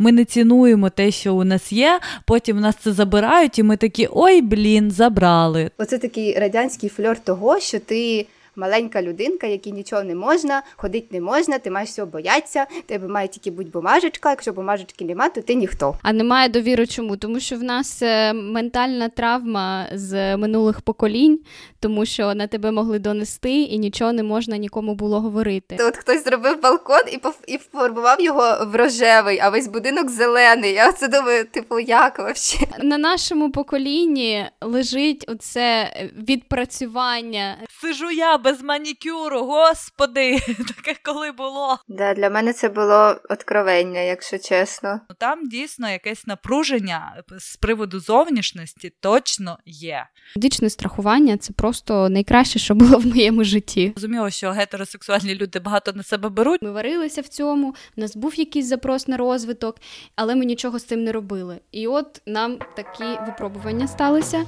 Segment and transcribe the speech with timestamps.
[0.00, 2.00] ми не цінуємо те, що у нас є.
[2.24, 5.70] Потім нас це забирають, і ми такі ой, блін, забрали.
[5.78, 8.26] Оце такий радянський фльор того, що ти
[8.56, 13.28] маленька людинка, якій нічого не можна, ходити не можна, ти маєш всього боятися, тебе має
[13.28, 15.96] тільки бути бумажечка, якщо бумажечки немає, то ти ніхто.
[16.02, 17.16] А немає довіри чому?
[17.16, 21.40] Тому що в нас е, ментальна травма з минулих поколінь,
[21.80, 25.76] тому що на тебе могли донести і нічого не можна нікому було говорити.
[25.76, 27.36] То хтось зробив балкон і поф...
[27.46, 30.72] і пофарбував його в рожевий, а весь будинок зелений.
[30.72, 32.58] Я це думаю, типу, як вообще?
[32.82, 35.92] На нашому поколінні лежить оце
[36.28, 37.56] відпрацювання.
[37.80, 40.38] Сижу я без манікюру, господи,
[40.76, 41.78] таке коли було.
[41.88, 45.00] Да, Для мене це було откровення, якщо чесно.
[45.10, 50.06] Ну, там дійсно якесь напруження з приводу зовнішності точно є.
[50.36, 53.92] Медичне страхування це просто найкраще, що було в моєму житті.
[53.96, 56.62] Розуміло, що гетеросексуальні люди багато на себе беруть.
[56.62, 59.76] Ми варилися в цьому, в нас був якийсь запрос на розвиток,
[60.16, 61.60] але ми нічого з цим не робили.
[61.72, 64.46] І от нам такі випробування сталися.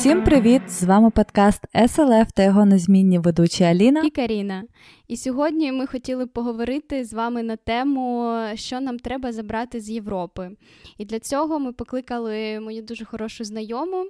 [0.00, 0.62] Всім привіт!
[0.70, 4.64] З вами подкаст СЛФ та його незмінні ведучі Аліна і Каріна.
[5.08, 10.50] І сьогодні ми хотіли поговорити з вами на тему, що нам треба забрати з Європи.
[10.98, 14.06] І для цього ми покликали мою дуже хорошу знайому,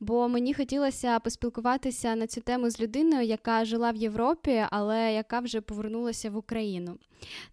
[0.00, 5.40] бо мені хотілося поспілкуватися на цю тему з людиною, яка жила в Європі, але яка
[5.40, 6.98] вже повернулася в Україну.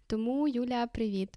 [0.06, 1.28] Тому, Юля, привіт.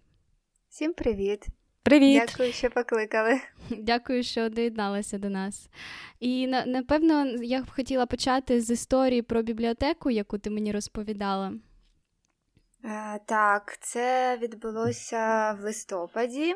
[0.70, 1.48] Всім привіт!
[1.86, 2.24] Привіт!
[2.28, 3.42] Дякую, що покликали.
[3.70, 5.70] Дякую, що доєдналися до нас.
[6.20, 11.54] І напевно я б хотіла почати з історії про бібліотеку, яку ти мені розповідала.
[13.26, 16.56] Так, це відбулося в листопаді,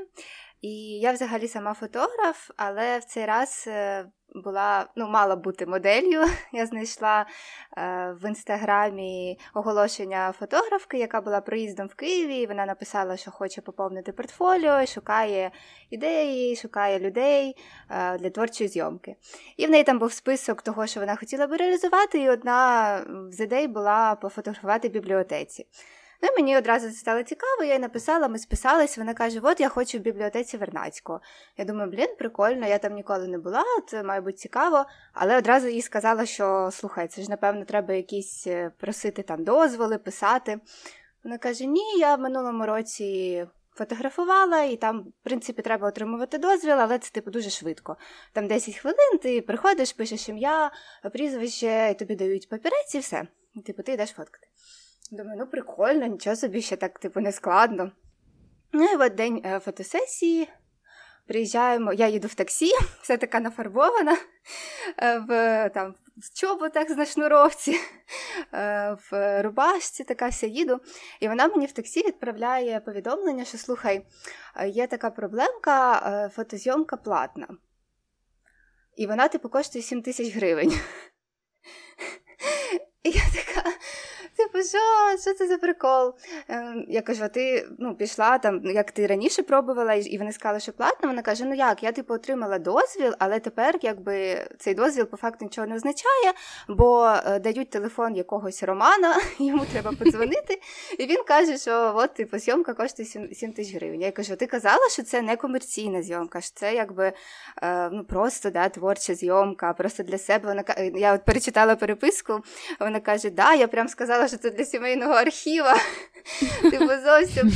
[0.61, 0.69] і
[0.99, 6.25] я взагалі сама фотограф, але в цей раз е, була, ну, мала бути моделлю.
[6.51, 7.25] Я знайшла
[7.77, 12.35] е, в інстаграмі оголошення фотографки, яка була приїздом в Києві.
[12.35, 15.51] і Вона написала, що хоче поповнити портфоліо, шукає
[15.89, 17.55] ідеї, шукає людей
[17.89, 19.15] е, для творчої зйомки.
[19.57, 23.01] І в неї там був список того, що вона хотіла би реалізувати, і одна
[23.31, 25.65] з ідей була пофотографувати в бібліотеці.
[26.21, 29.69] Ну, мені одразу це стало цікаво, я їй написала, ми списались, вона каже, от я
[29.69, 31.21] хочу в бібліотеці Вернацького.
[31.57, 34.85] Я думаю, блін, прикольно, я там ніколи не була, це має бути цікаво.
[35.13, 39.97] Але одразу їй сказала, що слухай, це ж, напевно, треба якісь е, просити там дозволи,
[39.97, 40.59] писати.
[41.23, 43.47] Вона каже: Ні, я в минулому році.
[43.73, 47.97] Фотографувала, і там, в принципі, треба отримувати дозвіл, але це типу дуже швидко.
[48.33, 50.71] Там 10 хвилин, ти приходиш, пишеш ім'я,
[51.13, 53.27] прізвище, і тобі дають папірець і все.
[53.65, 54.47] Типу, ти йдеш фоткати.
[55.11, 57.91] Думаю, ну прикольно, нічого собі ще так, типу, не складно.
[58.71, 60.49] Ну і от день е, фотосесії.
[61.27, 62.71] Приїжджаємо, я їду в таксі,
[63.01, 64.17] все така нафарбована,
[64.97, 67.79] е, в там, в чоботах на шнуровці,
[68.53, 70.79] е, в рубашці така вся їду.
[71.19, 74.05] І вона мені в таксі відправляє повідомлення, що слухай,
[74.67, 77.47] є така проблемка, фотозйомка платна.
[78.95, 80.73] І вона, типу, коштує 7 тисяч гривень.
[83.03, 83.48] І я така.
[84.51, 84.77] Типу, що
[85.21, 86.13] що це за прикол?
[86.47, 90.59] Ем, я кажу, а ти ну, пішла там, як ти раніше пробувала, і вони сказали,
[90.59, 91.09] що платно.
[91.09, 95.45] Вона каже: Ну як, я типу отримала дозвіл, але тепер якби цей дозвіл по факту
[95.45, 96.33] нічого не означає,
[96.67, 100.61] бо е, дають телефон якогось Романа, йому треба подзвонити.
[100.97, 104.01] І він каже, що от типу, зйомка коштує 7, 7 тисяч гривень.
[104.01, 107.11] Я кажу, ти казала, що це не комерційна зйомка, що це якби
[107.63, 110.47] е, ну, просто да, творча зйомка, просто для себе.
[110.47, 110.63] Вона
[110.99, 112.39] Я от перечитала переписку,
[112.79, 115.75] вона каже, да, я прям сказала що це для сімейного архіва.
[116.61, 117.47] Типу зовсім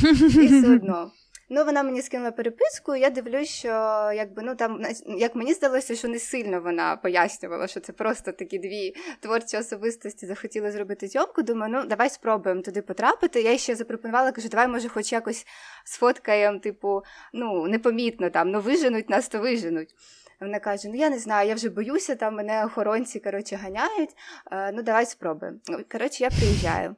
[0.42, 1.10] і все одно.
[1.48, 3.68] Ну, вона мені скинула переписку, і я дивлюсь, що
[4.16, 4.82] якби ну там
[5.18, 10.26] як мені здалося, що не сильно вона пояснювала, що це просто такі дві творчі особистості
[10.26, 11.42] захотіли зробити зйомку.
[11.42, 13.42] Думаю, ну давай спробуємо туди потрапити.
[13.42, 15.46] Я ще запропонувала, кажу, давай, може, хоч якось
[15.84, 17.02] сфоткаємо, типу,
[17.32, 19.94] ну непомітно там, ну виженуть нас, то виженуть.
[20.40, 24.10] Вона каже: Ну я не знаю, я вже боюся, там мене охоронці коротше, ганяють.
[24.52, 25.58] Е, ну давай спробуємо.
[25.68, 26.96] Ну, коротше, я приїжджаю.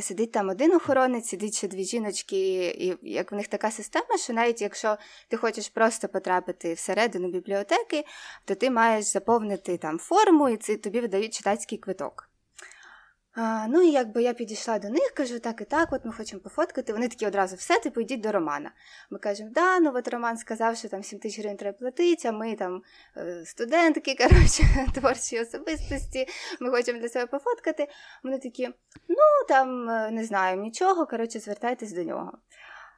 [0.00, 4.32] Сидить там один охоронець, сидить ще дві жіночки, і як в них така система, що
[4.32, 4.96] навіть якщо
[5.28, 8.04] ти хочеш просто потрапити всередину бібліотеки,
[8.44, 12.30] то ти маєш заповнити там форму, і це тобі видають читацький квиток.
[13.38, 16.42] А, Ну і якби я підійшла до них, кажу, так і так, от ми хочемо
[16.42, 16.92] пофоткати.
[16.92, 18.70] Вони такі одразу все, типу, йдіть до Романа.
[19.10, 22.32] Ми кажемо, да, ну от Роман сказав, що там 7 тисяч гривень треба платити, а
[22.32, 22.82] ми там
[23.16, 24.62] е, студентки, коротше,
[24.94, 26.26] творчі особистості,
[26.60, 27.88] ми хочемо для себе пофоткати.
[28.24, 28.68] Вони такі,
[29.08, 32.38] ну там е, не знаю нічого, коротше, звертайтесь до нього.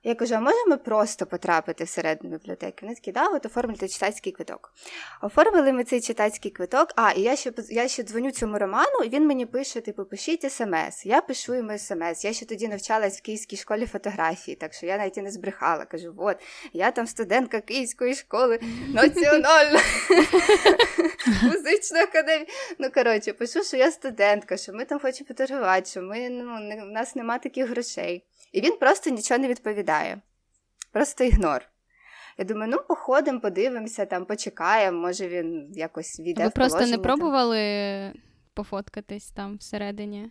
[0.04, 2.78] Я кажу, а можемо просто потрапити всередину бібліотеки?
[2.82, 4.72] Вони такі, да, от оформити читацький квиток.
[5.22, 6.92] Оформили ми цей читацький квиток.
[6.96, 10.52] А, і я ще я ще дзвоню цьому роману, і він мені пише: типу, пишіть
[10.52, 11.06] смс.
[11.06, 12.24] Я пишу йому смс.
[12.24, 15.84] Я ще тоді навчалась в Київській школі фотографії, так що я навіть і не збрехала.
[15.84, 16.36] Кажу, от,
[16.72, 18.60] я там студентка Київської школи
[18.94, 19.80] національна
[21.42, 22.46] музична академія.
[22.78, 26.92] Ну, коротше, пишу, що я студентка, що ми там хочемо фотографувати, що ми, ну, у
[26.92, 28.27] нас нема таких грошей.
[28.52, 30.20] І він просто нічого не відповідає.
[30.92, 31.62] Просто ігнор.
[32.38, 36.42] Я думаю, ну походимо, подивимося, там, почекаємо, може він якось віде.
[36.42, 37.60] Ви в просто не пробували
[38.12, 38.22] там.
[38.54, 40.30] пофоткатись там всередині?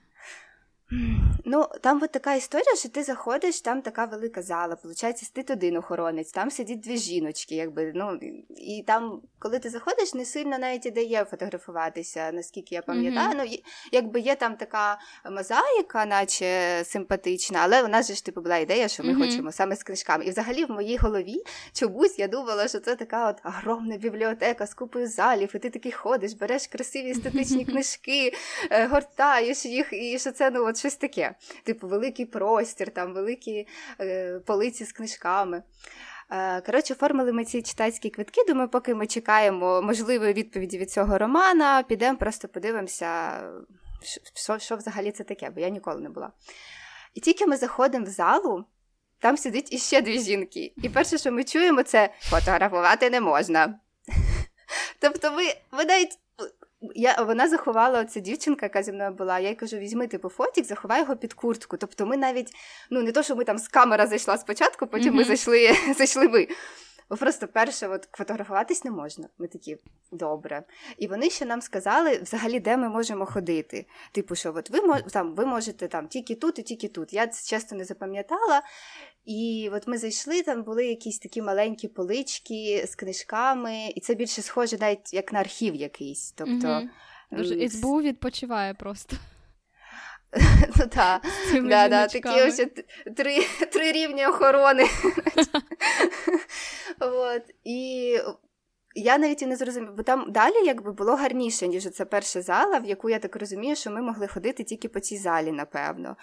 [1.45, 5.78] Ну, там от така історія, що ти заходиш, там така велика зала, виходить, сидить один
[5.78, 8.19] охоронець, там сидять дві жіночки, якби, ну,
[8.50, 13.39] і там, коли ти заходиш, не сильно навіть і дає фотографуватися, наскільки я пам'ятаю.
[13.39, 13.50] Mm-hmm.
[13.51, 13.57] Ну,
[13.92, 15.00] якби є там така
[15.31, 19.18] мозаїка, наче симпатична, але у нас же ж типу була ідея, що ми mm-hmm.
[19.18, 20.25] хочемо саме з книжками.
[20.25, 21.44] І взагалі в моїй голові
[21.74, 25.92] чомусь я думала, що це така от огромна бібліотека з купою залів, і ти такий
[25.92, 28.33] ходиш, береш красиві естетичні книжки,
[28.72, 31.35] е, гортаєш їх, і що це ну от щось таке.
[31.63, 33.68] Типу, великий простір, там великі
[34.00, 35.63] е, полиці з книжками.
[36.31, 38.44] Е, коротше, оформили ми ці читацькі квитки.
[38.47, 43.41] Думаю, поки ми чекаємо можливої відповіді від цього романа, підемо, просто подивимося,
[44.33, 46.31] що, що взагалі це таке, бо я ніколи не була.
[47.13, 48.65] І тільки ми заходимо в залу.
[49.19, 50.73] Там сидить іще дві жінки.
[50.77, 53.80] І перше, що ми чуємо, це фотографувати не можна.
[55.00, 56.19] Тобто, ви, ви навіть
[56.95, 59.39] я, Вона заховала ця дівчинка, яка зі мною була.
[59.39, 61.77] Я їй кажу, візьми типу фотік, заховай його під куртку.
[61.77, 62.51] Тобто ми навіть,
[62.89, 65.18] ну не то, що ми там з камера зайшла спочатку, потім mm-hmm.
[65.18, 66.47] ми зайшли зайшли ви.
[67.09, 69.30] Бо просто перше, от фотографуватись не можна.
[69.38, 69.77] Ми такі
[70.12, 70.63] добре.
[70.98, 73.86] І вони ще нам сказали, взагалі, де ми можемо ходити.
[74.12, 77.13] Типу, що от ви там, ви можете там тільки тут і тільки тут.
[77.13, 78.62] Я це часто не запам'ятала.
[79.25, 84.42] І от ми зайшли, там були якісь такі маленькі полички з книжками, і це більше
[84.42, 86.31] схоже навіть як на архів якийсь.
[86.31, 86.89] Тобто, угу.
[87.31, 89.18] Дуже СБУ відпочиває просто.
[90.77, 91.21] Ну так,
[91.53, 92.68] да, да, такі ось
[93.15, 93.39] три
[93.71, 94.88] три рівні охорони.
[97.00, 97.41] От.
[97.63, 98.19] І
[98.95, 102.79] я навіть і не зрозуміла, бо там далі якби було гарніше, ніж це перша зала,
[102.79, 106.18] в яку я так розумію, що ми могли ходити тільки по цій залі, напевно.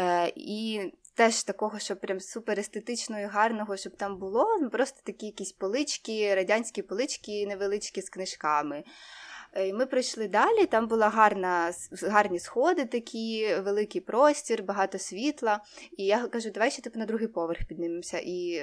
[0.00, 0.80] Е, І
[1.14, 4.68] теж такого, що прям супер естетичного і гарного, щоб там було.
[4.72, 8.84] Просто такі якісь полички, радянські полички невеличкі з книжками.
[9.56, 11.72] Е, Ми прийшли далі, там була гарна,
[12.02, 15.60] гарні сходи, такі, великий простір, багато світла.
[15.96, 18.18] І я кажу, давай ще типу на другий поверх піднімемося.
[18.24, 18.62] І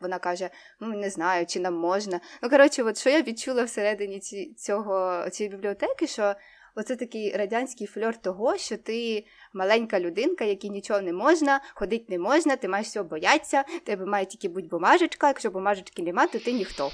[0.00, 2.20] вона каже: ну не знаю, чи нам можна.
[2.42, 4.20] Ну, коротше, от що я відчула всередині
[4.56, 6.34] цього, цієї бібліотеки, що
[6.74, 12.18] оце такий радянський фльор того, що ти маленька людинка, якій нічого не можна, ходити не
[12.18, 16.52] можна, ти маєш всього боятися, тебе має тільки бути бумажечка, якщо бумажечки немає, то ти
[16.52, 16.90] ніхто.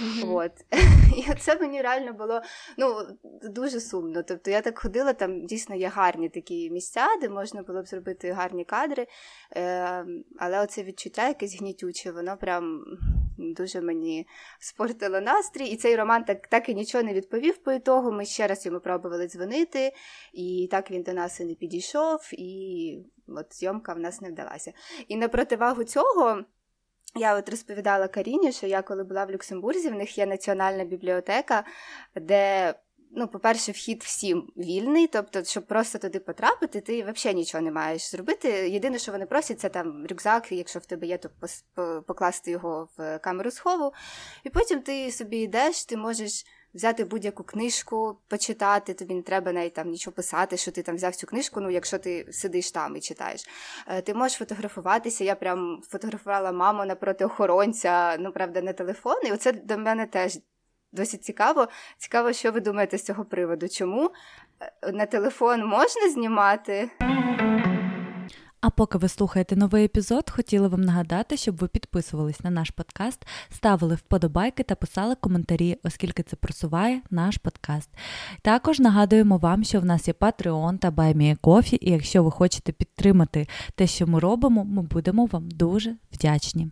[0.00, 0.34] Mm-hmm.
[0.34, 0.52] От.
[1.16, 2.42] І це мені реально було
[2.78, 3.06] ну,
[3.42, 4.22] дуже сумно.
[4.22, 8.32] Тобто я так ходила, там дійсно є гарні такі місця, де можна було б зробити
[8.32, 9.06] гарні кадри.
[9.56, 10.06] Е,
[10.38, 12.84] Але оце відчуття якесь гнітюче, воно прям
[13.38, 14.26] дуже мені
[14.58, 15.66] спортило настрій.
[15.66, 18.12] І цей роман так так і нічого не відповів по ітогу.
[18.12, 19.92] Ми ще раз йому пробували дзвонити,
[20.32, 22.98] і так він до нас і не підійшов, і
[23.28, 24.72] от зйомка в нас не вдалася.
[25.08, 26.44] І на противагу цього.
[27.16, 31.64] Я от розповідала Каріні, що я коли була в Люксембурзі, в них є національна бібліотека,
[32.14, 32.74] де,
[33.16, 38.10] ну, по-перше, вхід всім вільний, тобто, щоб просто туди потрапити, ти взагалі нічого не маєш
[38.10, 38.48] зробити.
[38.68, 41.30] Єдине, що вони просять, це там рюкзак, якщо в тебе є, то
[42.06, 43.92] покласти його в камеру схову.
[44.44, 46.44] І потім ти собі йдеш, ти можеш
[46.74, 51.16] взяти будь-яку книжку, почитати, тобі не треба навіть там нічого писати, що ти там взяв
[51.16, 53.44] цю книжку, ну якщо ти сидиш там і читаєш.
[53.86, 55.24] Е, ти можеш фотографуватися.
[55.24, 59.16] Я прям фотографувала маму напроти охоронця, ну правда, на телефон.
[59.26, 60.38] І оце до мене теж
[60.92, 61.68] досить цікаво.
[61.98, 63.68] Цікаво, що ви думаєте з цього приводу.
[63.68, 64.10] Чому
[64.82, 66.90] е, на телефон можна знімати?
[68.66, 73.26] А поки ви слухаєте новий епізод, хотіла вам нагадати, щоб ви підписувались на наш подкаст,
[73.50, 77.90] ставили вподобайки та писали коментарі, оскільки це просуває наш подкаст.
[78.42, 83.48] Також нагадуємо вам, що в нас є Patreon та BuyMeACoffee, і якщо ви хочете підтримати
[83.74, 86.70] те, що ми робимо, ми будемо вам дуже вдячні.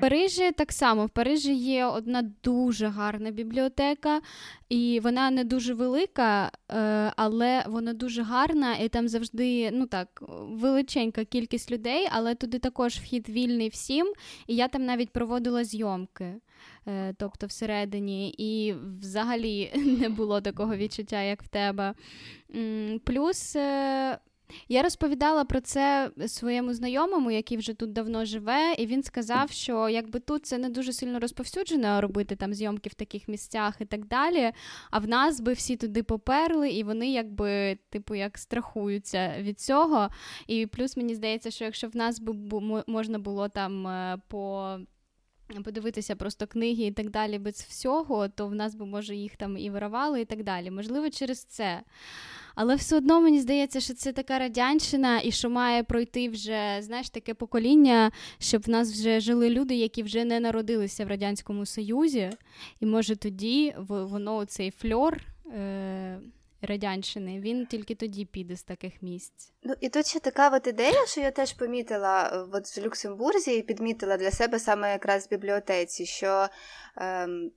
[0.00, 4.20] Парижі так само в Парижі є одна дуже гарна бібліотека,
[4.68, 10.22] і вона не дуже велика, е, але вона дуже гарна, і там завжди ну так,
[10.48, 14.12] величенька кількість людей, але туди також вхід вільний всім.
[14.46, 16.34] І я там навіть проводила зйомки.
[16.88, 21.94] Е, тобто всередині, і взагалі не було такого відчуття, як в тебе.
[23.04, 24.18] Плюс е,
[24.68, 29.88] Я розповідала про це своєму знайомому, який вже тут давно живе, і він сказав, що
[29.88, 34.06] якби тут це не дуже сильно розповсюджено робити там зйомки в таких місцях і так
[34.06, 34.52] далі.
[34.90, 40.08] А в нас би всі туди поперли, і вони якби, типу, як страхуються від цього.
[40.46, 44.78] І плюс мені здається, що якщо в нас би можна було там е, по.
[45.64, 49.56] Подивитися просто книги і так далі без всього, то в нас би, може, їх там
[49.56, 50.70] і виривали, і так далі.
[50.70, 51.82] Можливо, через це.
[52.56, 57.10] Але все одно мені здається, що це така радянщина, і що має пройти вже знаєш,
[57.10, 62.30] таке покоління, щоб в нас вже жили люди, які вже не народилися в Радянському Союзі,
[62.80, 65.20] і може тоді воно цей фльор.
[65.46, 66.20] Е-
[66.62, 69.52] Радянщини, він тільки тоді піде з таких місць.
[69.62, 73.56] Ну і тут ще така от ідея, що я теж помітила е, от в Люксембурзі
[73.56, 76.48] і підмітила для себе саме якраз в бібліотеці, що
[76.96, 77.50] ем,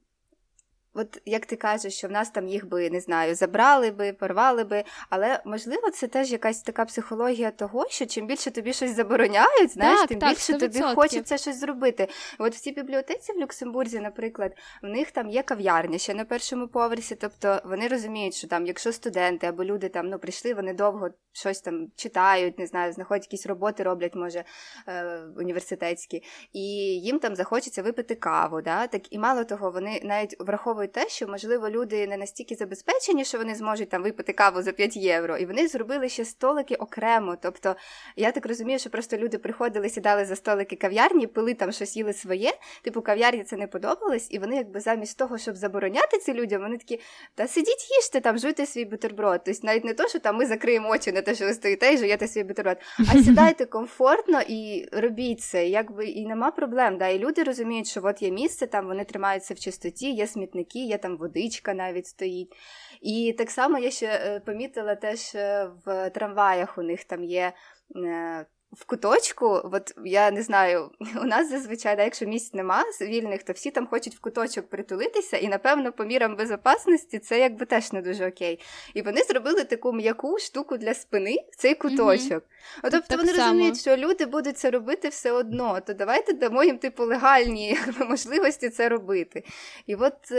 [0.93, 4.63] От як ти кажеш, що в нас там їх би не знаю, забрали би, порвали
[4.63, 9.74] би, але можливо це теж якась така психологія того, що чим більше тобі щось забороняють,
[9.74, 10.60] знаєш, так, тим так, більше 100%.
[10.60, 12.08] тобі хочеться щось зробити.
[12.39, 14.51] От в цій бібліотеці в Люксембурзі, наприклад,
[14.84, 17.15] в них там є кав'ярня ще на першому поверсі.
[17.15, 21.62] Тобто вони розуміють, що там, якщо студенти або люди там ну прийшли, вони довго щось
[21.62, 24.43] там читають, не знаю, знаходять якісь роботи, роблять, може,
[24.88, 26.62] е, університетські, і
[27.00, 28.62] їм там захочеться випити каву.
[28.62, 28.88] Да?
[28.88, 33.38] Так і мало того, вони навіть враховують те, що можливо люди не настільки забезпечені, що
[33.38, 37.38] вони зможуть там випити каву за 5 євро, і вони зробили ще столики окремо.
[37.42, 37.76] Тобто,
[38.16, 42.14] я так розумію, що просто люди приходили, сідали за столики кав'ярні, пили там щось їли
[42.14, 42.52] своє.
[42.82, 46.78] Типу кав'ярні це не подобалось, і вони, якби замість того, щоб забороняти це людям, вони
[46.78, 47.00] такі,
[47.36, 49.42] та сидіть, їжте там, жуйте свій бутерброд.
[49.46, 51.98] Тобто навіть не то, що там ми закриємо очі на те, що ви стоїте і
[51.98, 55.68] жуєте свій бутерброд, а сідайте комфортно і робіть це.
[55.68, 56.98] Якби і нема проблем.
[56.98, 57.08] Да?
[57.08, 60.98] І люди розуміють, що от є місце, там вони тримаються в чистоті, є смітники, є
[60.98, 62.56] там водичка навіть стоїть.
[63.02, 67.54] І так само я ще е, помітила теж е, в трамваях у них там є.
[68.74, 73.44] Е, в куточку, от я не знаю, у нас зазвичай, да, якщо місць нема вільних,
[73.44, 77.94] то всі там хочуть в куточок притулитися, і напевно, по мірам безпечності це якби теж
[77.94, 78.60] не дуже окей.
[78.94, 82.44] І вони зробили таку м'яку штуку для спини в цей куточок.
[82.44, 82.82] Mm-hmm.
[82.82, 83.44] Тобто так вони само.
[83.44, 85.80] розуміють, що люди будуть це робити все одно.
[85.88, 89.44] То давайте дамо їм типу легальні якби, можливості це робити.
[89.88, 90.32] І от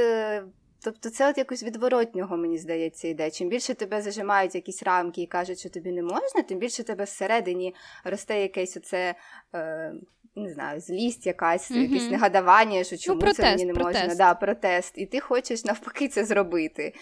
[0.82, 3.30] Тобто це от якось відворотнього, мені здається, йде.
[3.30, 7.04] Чим більше тебе зажимають якісь рамки і кажуть, що тобі не можна, тим більше тебе
[7.04, 9.14] всередині росте якесь оце.
[9.54, 9.94] Е,
[10.36, 11.76] не знаю, злість якась, mm-hmm.
[11.76, 14.04] якесь негадавання, що чому ну, протест, це мені не протест.
[14.04, 14.14] можна.
[14.14, 14.98] Да, протест.
[14.98, 16.94] І ти хочеш навпаки це зробити.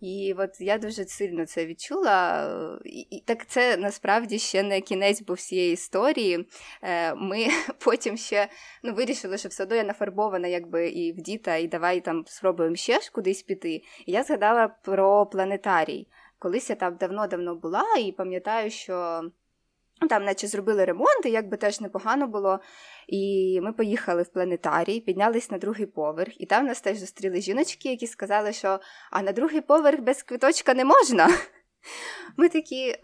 [0.00, 2.48] І от я дуже сильно це відчула.
[2.84, 6.48] І, і так це насправді ще не кінець був всієї історії.
[6.82, 7.46] Е, Ми
[7.78, 8.48] потім ще
[8.82, 12.76] ну, вирішили, що все одно я нафарбована якби і в діта, і давай там спробуємо
[12.76, 13.82] ще ж кудись піти.
[14.06, 16.08] І я згадала про планетарій.
[16.38, 19.22] Колись я там давно-давно була, і пам'ятаю, що.
[20.02, 22.60] Ну, там, наче зробили ремонт, і якби теж непогано було.
[23.08, 27.88] І ми поїхали в планетарій, піднялись на другий поверх, і там нас теж зустріли жіночки,
[27.88, 28.80] які сказали, що
[29.10, 31.28] а на другий поверх без квиточка не можна.
[32.36, 32.94] Ми такі,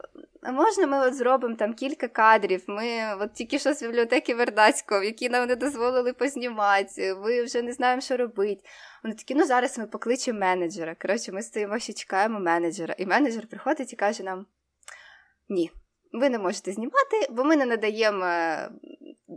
[0.43, 2.65] а можна ми от зробимо там кілька кадрів?
[2.67, 7.73] Ми от тільки що з бібліотеки Вердацького, які нам не дозволили познімати, ви вже не
[7.73, 8.65] знаємо, що робити.
[9.05, 10.97] Вони такі, ну зараз ми покличемо менеджера.
[11.03, 12.95] Коротше, ми стоїмо, ще чекаємо менеджера.
[12.99, 14.47] І менеджер приходить і каже нам:
[15.49, 15.71] ні
[16.13, 18.71] ви не можете знімати, бо ми не надаємо, е,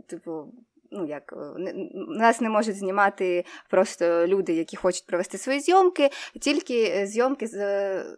[0.06, 0.44] типу,
[0.90, 6.10] ну як е, нас не можуть знімати просто люди, які хочуть провести свої зйомки,
[6.40, 7.48] тільки е, зйомки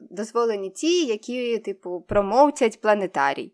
[0.01, 3.53] дозволені ті, які, типу, промовтять планетарій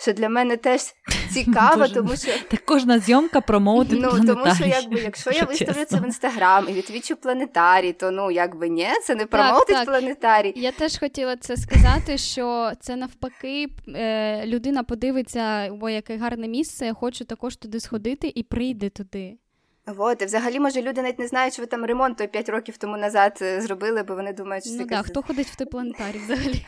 [0.00, 0.80] що для мене теж
[1.32, 5.96] цікаво, тому що так кожна зйомка промовити Ну, тому що якби якщо я виставлю це
[5.96, 10.52] в інстаграм і відвічу планетарій, то ну якби ні, це не промовтить планетарій.
[10.56, 16.86] Я теж хотіла це сказати, що це навпаки е, людина подивиться, о, яке гарне місце,
[16.86, 19.36] я хочу також туди сходити і прийде туди.
[19.98, 22.76] От, і взагалі, може, люди навіть не знають, що ви там ремонт той 5 років
[22.76, 24.86] тому назад е, зробили, бо вони думають, що ну.
[24.90, 26.66] Ну, хто ходить в той планетарій взагалі?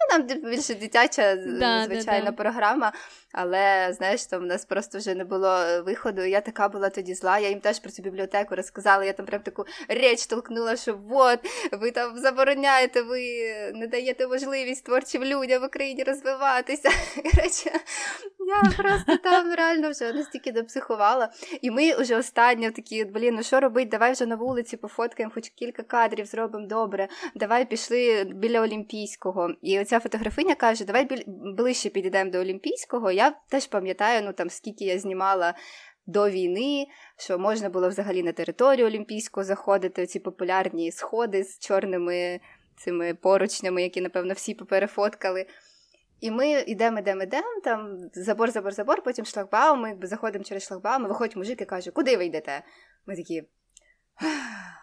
[0.00, 2.32] Ну, Там більше дитяча, да, звичайна да, да.
[2.32, 2.92] програма.
[3.38, 6.22] Але знаєш, там в нас просто вже не було е, виходу.
[6.22, 7.38] Я така була тоді зла.
[7.38, 9.04] Я їм теж про цю бібліотеку розказала.
[9.04, 11.38] Я там прям таку реч толкнула, що от
[11.72, 13.20] ви там забороняєте, ви
[13.74, 16.88] не даєте можливість творчим людям в Україні розвиватися.
[17.14, 17.70] Коротше,
[18.46, 21.28] я просто там реально вже настільки допсихувала.
[21.62, 23.88] І ми вже останнє такі, блін, ну що робити?
[23.90, 27.08] Давай вже на вулиці пофоткаємо, хоч кілька кадрів зробимо добре.
[27.34, 29.50] Давай пішли біля Олімпійського.
[29.62, 31.24] І оця фотографиня каже: Давай
[31.56, 33.10] ближче підійдемо до Олімпійського.
[33.10, 35.54] Я теж пам'ятаю, ну там скільки я знімала.
[36.08, 42.40] До війни, що можна було взагалі на територію Олімпійського заходити, ці популярні сходи з чорними
[42.76, 45.46] цими поручнями, які, напевно, всі поперефоткали.
[46.20, 51.04] І ми йдемо, йдемо, йдемо, там забор, забор, забор, потім шлагбаум, ми заходимо через шлагбаум,
[51.04, 52.62] і виходить мужик і каже, куди ви йдете?
[53.06, 53.42] Ми такі.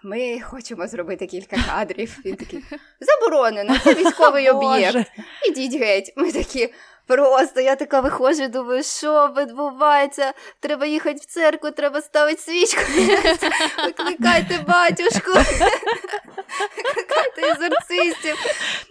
[0.03, 2.19] Ми хочемо зробити кілька кадрів.
[2.25, 2.63] Він такий
[3.00, 5.12] заборонено, це військовий об'єкт.
[5.50, 6.13] Ідіть геть.
[6.15, 6.73] Ми такі.
[7.07, 10.33] Просто я така виходжу, думаю, що відбувається?
[10.60, 12.81] Треба їхати в церкву, треба ставити свічку.
[13.86, 15.31] Викликайте батюшку.
[16.95, 18.36] Викликайте екзорцистів.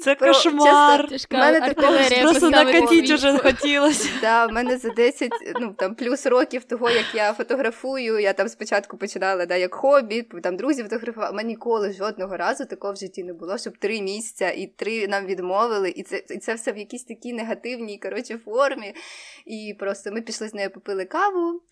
[0.01, 1.09] Це кошмар.
[1.09, 4.09] Чесно, мене такого Просто накатіть уже хотілося.
[4.21, 8.19] Да, в мене за 10, ну там плюс років того, як я фотографую.
[8.19, 11.33] Я там спочатку починала да, як хобі, там друзі фотографували.
[11.33, 15.09] У мене ніколи жодного разу такого в житті не було, щоб три місяця і три
[15.09, 15.91] нам відмовили.
[15.91, 18.95] І це і це все в якійсь такій негативній коротше, формі.
[19.47, 21.63] І просто ми пішли з нею попили каву.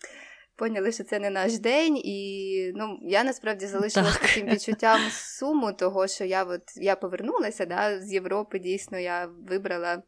[0.55, 6.07] Поняли, що це не наш день, і ну я насправді залишилася таким відчуттям суму, того,
[6.07, 8.59] що я от я повернулася да, з Європи.
[8.59, 10.03] Дійсно, я вибрала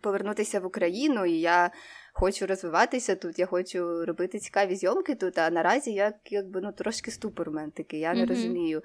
[0.00, 1.70] повернутися в Україну, і я
[2.16, 5.38] хочу розвиватися тут, я хочу робити цікаві зйомки тут.
[5.38, 8.28] А наразі я якби ну трошки ступор мен такий, я не mm-hmm.
[8.28, 8.82] розумію.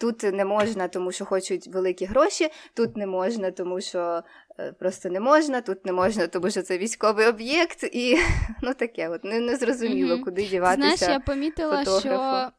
[0.00, 4.22] Тут не можна, тому що хочуть великі гроші, тут не можна, тому що
[4.58, 8.18] е, просто не можна, тут не можна, тому що це військовий об'єкт, і
[8.62, 10.24] ну таке, от не, не зрозуміло, mm-hmm.
[10.24, 10.96] куди діватися.
[10.96, 12.08] Знаєш, я помітила, фотографу.
[12.08, 12.52] що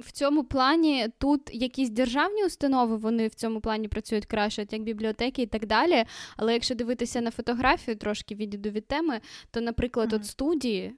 [0.00, 5.42] в цьому плані тут якісь державні установи, вони в цьому плані працюють краще, як бібліотеки
[5.42, 6.04] і так далі.
[6.36, 9.20] Але якщо дивитися на фотографію, трошки відійду від теми,
[9.50, 10.16] то, наприклад, mm-hmm.
[10.16, 10.94] от студії.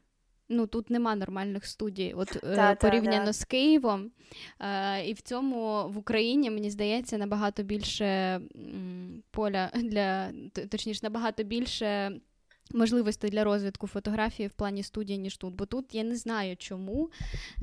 [0.49, 4.11] Ну, тут нема нормальних студій, от е, та, порівняно та, з Києвом.
[4.61, 10.33] Е, І в цьому в Україні, мені здається, набагато більше м, поля для
[10.71, 12.21] точніше, набагато більше
[12.75, 15.55] можливостей для розвитку фотографії в плані студії, ніж тут.
[15.55, 17.11] Бо тут я не знаю, чому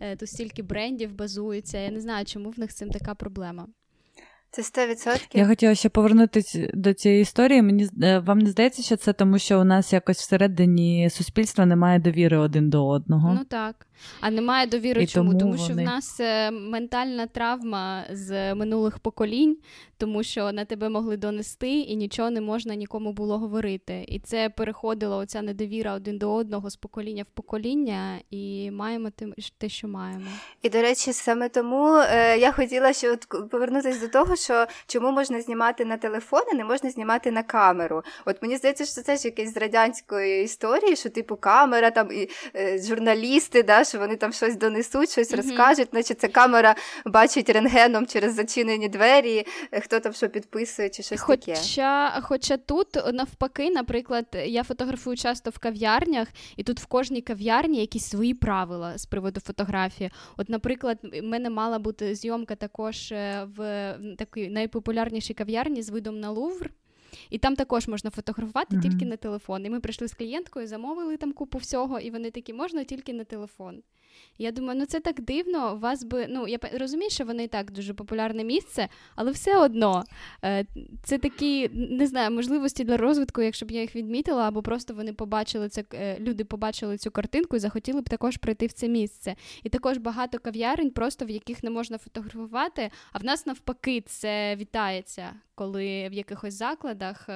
[0.02, 1.78] е, тут стільки брендів базується.
[1.78, 3.68] Я не знаю, чому в них цим така проблема.
[4.56, 5.20] Це 100%.
[5.34, 7.62] Я хотіла ще повернутися до цієї історії.
[7.62, 12.00] Мені е, вам не здається, що це тому, що у нас якось всередині суспільства немає
[12.00, 13.34] довіри один до одного.
[13.34, 13.88] Ну так.
[14.22, 15.04] А немає довіри.
[15.04, 15.30] І чому?
[15.30, 15.84] Тому, тому що вони...
[15.84, 19.58] в нас е, ментальна травма з минулих поколінь,
[19.98, 24.06] тому що на тебе могли донести і нічого не можна нікому було говорити.
[24.08, 29.10] І це переходила оця недовіра один до одного з покоління в покоління, і маємо
[29.58, 30.26] те, що маємо.
[30.62, 35.12] І до речі, саме тому е, я хотіла ще от повернутися до того, що чому
[35.12, 38.04] можна знімати на телефон, а не можна знімати на камеру.
[38.26, 42.30] От мені здається, що це ж якесь з радянської історії, що типу камера там і
[42.56, 45.36] е, журналісти, да, що вони там щось донесуть, щось mm-hmm.
[45.36, 46.76] розкажуть, значить ця камера
[47.06, 52.22] бачить рентгеном через зачинені двері, е, хто там що підписує, чи щось хоча, таке.
[52.22, 56.28] Хоча тут навпаки, наприклад, я фотографую часто в кав'ярнях,
[56.58, 60.12] і тут в кожній кав'ярні якісь свої правила з приводу фотографії.
[60.38, 63.96] От, наприклад, в мене мала бути зйомка також е, в
[64.34, 66.70] такій найпопулярнішій кав'ярні з видом на Лувр.
[67.30, 68.82] І там також можна фотографувати mm-hmm.
[68.82, 69.66] тільки на телефон.
[69.66, 73.24] І ми прийшли з клієнткою, замовили там купу всього, і вони такі, можна тільки на
[73.24, 73.84] телефон.
[74.38, 75.76] Я думаю, ну це так дивно.
[75.76, 80.04] Вас би ну я розумію, що вони і так дуже популярне місце, але все одно
[80.44, 80.66] е,
[81.04, 85.14] це такі не знаю можливості для розвитку, якщо б я їх відмітила, або просто вони
[85.14, 85.84] побачили це.
[85.94, 89.36] Е, люди побачили цю картинку і захотіли б також прийти в це місце.
[89.64, 92.92] І також багато кав'ярень, просто в яких не можна фотографувати.
[93.12, 97.30] А в нас навпаки це вітається, коли в якихось закладах.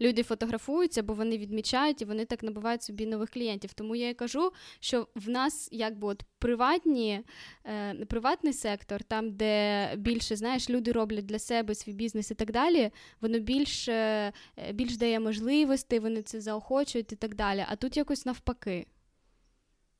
[0.00, 3.72] Люди фотографуються, бо вони відмічають і вони так набувають собі нових клієнтів.
[3.72, 7.20] Тому я і кажу, що в нас якби от приватні,
[7.66, 12.52] е, приватний сектор, там, де більше знаєш, люди роблять для себе свій бізнес і так
[12.52, 14.32] далі, воно більш, е,
[14.72, 17.64] більш дає можливості, вони це заохочують і так далі.
[17.68, 18.86] А тут якось навпаки.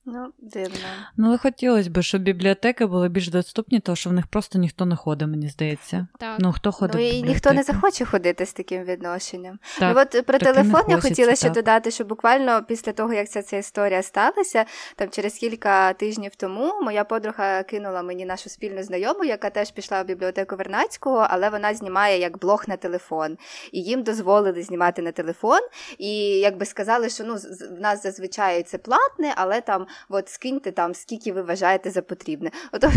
[0.06, 0.78] Ну, дивно.
[1.16, 4.86] Ну, але хотілося б, щоб бібліотеки були більш доступні, тому що в них просто ніхто
[4.86, 6.06] не ходить, мені здається.
[6.18, 6.36] Так.
[6.38, 9.58] Ну, хто ходить ну, і ніхто не захоче ходити з таким відношенням.
[9.78, 11.52] Так, ну, от Про телефон я хотіла ще так.
[11.52, 14.64] додати, що буквально після того, як ця ця історія сталася,
[14.96, 20.02] там через кілька тижнів тому моя подруга кинула мені нашу спільну знайому, яка теж пішла
[20.02, 23.36] в бібліотеку Вернацького, але вона знімає як блог на телефон.
[23.72, 25.60] І їм дозволили знімати на телефон.
[25.98, 27.34] І якби сказали, що ну,
[27.76, 32.50] в нас зазвичай це платне, але там от скиньте там, скільки ви вважаєте за потрібне.
[32.72, 32.92] Ото...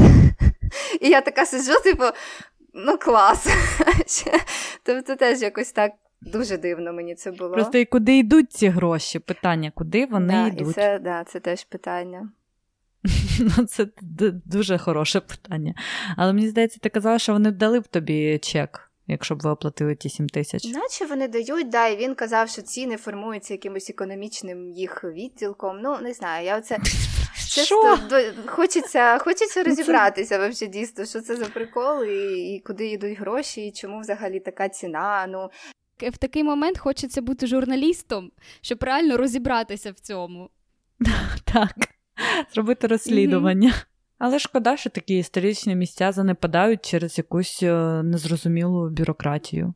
[1.01, 2.03] І я така сиджу, типу,
[2.73, 3.47] ну клас.
[4.83, 5.91] Тобто теж якось так.
[6.21, 7.51] Дуже дивно мені це було.
[7.51, 9.19] Просто і куди йдуть ці гроші?
[9.19, 10.69] Питання, куди вони да, йдуть?
[10.69, 12.29] І це, да, це теж питання.
[13.39, 13.87] Ну, Це
[14.45, 15.73] дуже хороше питання.
[16.17, 19.95] Але мені здається, ти казала, що вони дали б тобі чек якщо б ви оплатили
[19.95, 20.65] ті 7 тисяч.
[20.65, 25.79] Наче вони дають, да, і він казав, що ціни формуються якимось економічним їх відділком.
[25.81, 26.77] Ну, не знаю, я оце.
[27.49, 27.97] Чисто
[28.45, 33.67] хочеться хочеться ну, розібратися вообще дійсно, що це за прикол, і, і куди йдуть гроші,
[33.67, 35.27] і чому взагалі така ціна.
[35.27, 35.49] Ну
[36.11, 40.49] В такий момент хочеться бути журналістом, щоб реально розібратися в цьому.
[41.53, 41.75] Так,
[42.53, 43.73] зробити розслідування.
[44.19, 49.73] Але шкода, що такі історичні місця занепадають через якусь е, незрозумілу бюрократію.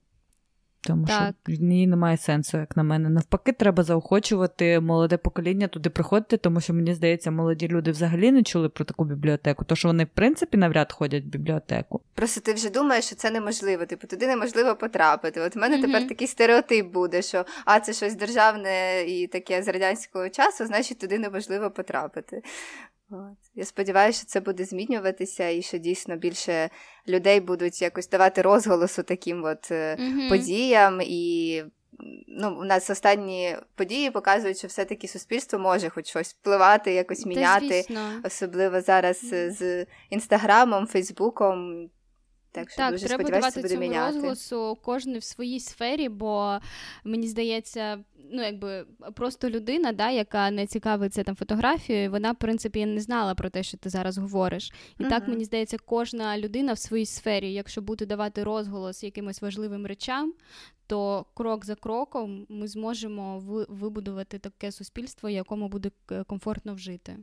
[0.83, 1.35] Тому так.
[1.47, 3.09] що в ній немає сенсу, як на мене.
[3.09, 8.43] Навпаки, треба заохочувати молоде покоління туди приходити, тому що мені здається, молоді люди взагалі не
[8.43, 12.01] чули про таку бібліотеку, то що вони, в принципі, навряд ходять в бібліотеку.
[12.13, 13.85] Просто ти вже думаєш, що це неможливо.
[13.85, 15.41] Типу, туди неможливо потрапити.
[15.41, 15.81] От в мене mm-hmm.
[15.81, 20.99] тепер такий стереотип буде, що а це щось державне і таке з радянського часу, значить
[20.99, 22.41] туди неможливо потрапити.
[23.11, 23.37] От.
[23.55, 26.69] Я сподіваюся, що це буде змінюватися, і що дійсно більше
[27.07, 30.29] людей будуть якось давати розголосу таким от mm-hmm.
[30.29, 31.01] подіям.
[31.01, 31.63] І
[32.27, 37.85] ну, у нас останні події показують, що все-таки суспільство може хоч щось впливати, якось міняти,
[38.23, 41.89] особливо зараз з інстаграмом, Фейсбуком.
[42.51, 44.13] Так, що так дуже треба давати цьому міняти.
[44.13, 46.59] розголосу кожен в своїй сфері, бо
[47.03, 48.85] мені здається, ну якби
[49.15, 53.63] просто людина, да, яка не цікавиться там фотографією, вона в принципі не знала про те,
[53.63, 54.71] що ти зараз говориш.
[54.99, 55.09] І uh-huh.
[55.09, 60.33] так мені здається, кожна людина в своїй сфері, якщо буде давати розголос якимось важливим речам,
[60.87, 65.91] то крок за кроком ми зможемо вибудувати таке суспільство, якому буде
[66.27, 67.17] комфортно вжити.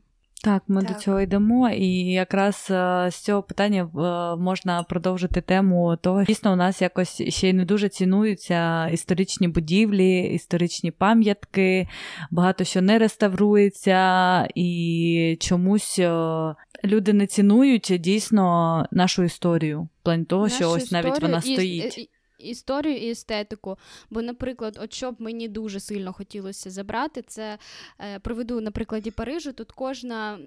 [0.44, 0.92] Так, ми так.
[0.92, 6.52] до цього йдемо, і якраз е, з цього питання е, можна продовжити тему того, дійсно
[6.52, 11.88] у нас якось ще й не дуже цінуються історичні будівлі, історичні пам'ятки,
[12.30, 16.10] багато що не реставрується, і чомусь е,
[16.84, 19.82] люди не цінують дійсно нашу історію.
[19.82, 23.76] В плані того, нашу що ось навіть вона стоїть історію і естетику.
[24.10, 27.58] Бо, наприклад, от що б мені дуже сильно хотілося забрати, це
[28.00, 29.52] е, проведу на прикладі Парижу.
[29.52, 30.38] Тут кожна,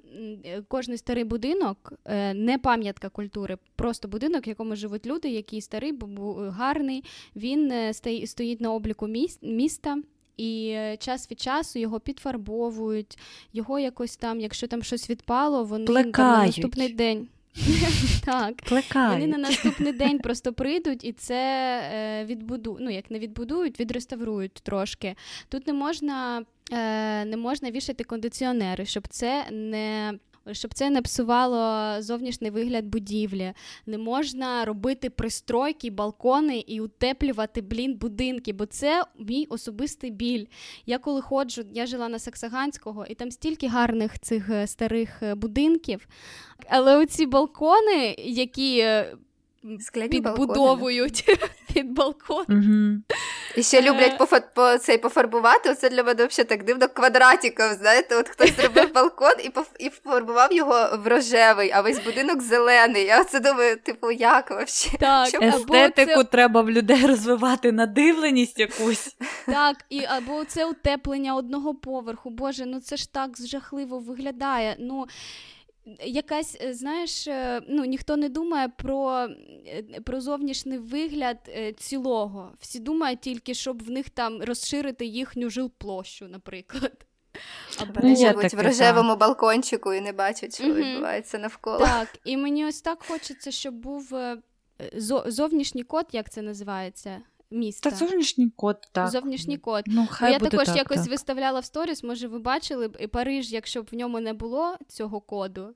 [0.68, 6.00] кожний старий будинок, е, не пам'ятка культури, просто будинок, в якому живуть люди, який старий,
[6.50, 7.04] гарний,
[7.36, 7.94] він е,
[8.26, 9.08] стоїть на обліку
[9.42, 9.98] міста.
[10.38, 13.18] І час від часу його підфарбовують,
[13.54, 17.28] його якось там, якщо там щось відпало, вони там, на наступний день.
[18.26, 19.12] Так, Плекають.
[19.12, 21.36] Вони на наступний день просто прийдуть і це
[21.94, 22.80] е, відбудують.
[22.82, 25.16] Ну, як не відбудують, відреставрують трошки.
[25.50, 30.14] Тут не можна, е, не можна вішати кондиціонери, щоб це не
[30.52, 33.54] щоб це не псувало зовнішній вигляд будівлі.
[33.86, 40.46] Не можна робити пристройки, балкони і утеплювати блін будинки, бо це мій особистий біль.
[40.86, 45.36] Я коли ходжу, я жила на Саксаганського, і там стільки гарних цих е, старих е,
[45.36, 46.08] будинків.
[46.70, 49.16] Але оці балкони, які е,
[49.80, 51.26] Скляні підбудовують
[51.74, 52.45] під балкон.
[52.50, 53.17] Угу.
[53.56, 55.69] І ще люблять по, по, цей пофарбувати.
[55.69, 57.74] Оце для мене взагалі так дивно квадратиком.
[57.74, 62.41] Знаєте, от хтось зробив балкон і поф, і пофарбував його в рожевий, а весь будинок
[62.41, 63.06] зелений.
[63.06, 64.97] Я оце думаю, типу, як взагалі?
[65.00, 65.47] Так, Чому?
[65.47, 66.30] Естетику це...
[66.30, 69.15] треба в людей розвивати надивленість якусь.
[69.45, 72.30] Так, і або це утеплення одного поверху.
[72.30, 74.76] Боже, ну це ж так жахливо виглядає.
[74.80, 75.06] Ну
[76.06, 79.28] якась, е, знаєш, е, ну ніхто не думає про
[79.67, 81.38] е, про зовнішній вигляд
[81.78, 82.52] цілого.
[82.60, 87.06] Всі думають тільки, щоб в них там розширити їхню жилплощу, наприклад.
[87.80, 91.80] Або вони живуть в рожевому балкончику і не бачать, що mm відбувається навколо.
[91.80, 94.13] Так, і мені ось так хочеться, щоб був
[95.26, 97.90] зовнішній код, як це називається міста.
[97.90, 99.10] Та зовнішній код, так.
[99.10, 99.84] Зовнішній код.
[99.88, 101.10] Ну, хай Я буде також так, якось так.
[101.10, 105.22] виставляла в сторіс, може, ви бачили і Париж, якщо б в ньому не було цього
[105.22, 105.74] коду.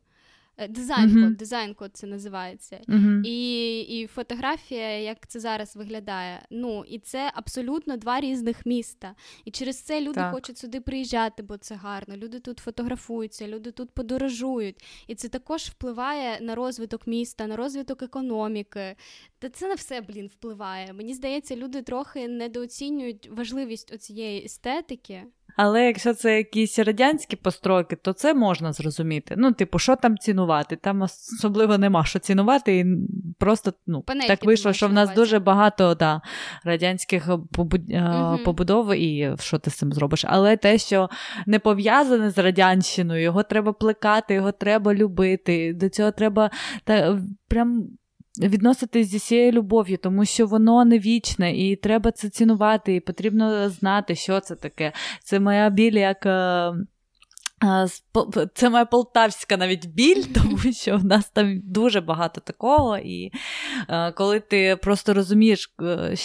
[0.58, 1.36] Е, дизайн-код, uh-huh.
[1.36, 2.82] дизайн-код це називається.
[2.88, 3.22] Uh-huh.
[3.24, 6.46] І і фотографія, як це зараз виглядає.
[6.50, 9.16] Ну, і це абсолютно два різних міста.
[9.46, 10.34] І через це люди так.
[10.34, 12.18] хочуть сюди приїжджати, бо це гарно.
[12.18, 14.84] Люди тут фотографуються, люди тут подорожують.
[15.08, 18.96] І це також впливає на розвиток міста, на розвиток економіки.
[19.40, 20.94] Та це на все, блін, впливає.
[20.94, 25.24] Мені здається, люди трохи недооцінюють важливість оцієї естетики.
[25.56, 29.36] Але якщо це якісь радянські постройки, то це можна зрозуміти.
[29.38, 30.76] Ну, типу, що там цінувати?
[30.76, 32.86] Там особливо нема що цінувати, і
[33.40, 36.22] просто ну, так вийшло, що в нас дуже багато да,
[36.64, 37.30] радянських
[38.46, 40.26] побудов, і що ти з цим зробиш.
[40.28, 41.10] Але те, що
[41.46, 45.74] не пов'язане з радянщиною, його треба плекати, його треба любити.
[45.74, 46.52] До цього треба
[46.84, 47.88] та, прям
[48.40, 53.70] відноситись зі всією любов'ю, тому що воно не вічне, і треба це цінувати, і потрібно
[53.70, 54.92] знати, що це таке.
[55.24, 56.28] Це моя біль як.
[58.54, 62.98] Це моя полтавська навіть біль, тому що в нас там дуже багато такого.
[62.98, 63.32] І
[64.16, 66.16] коли ти просто розумієш, е,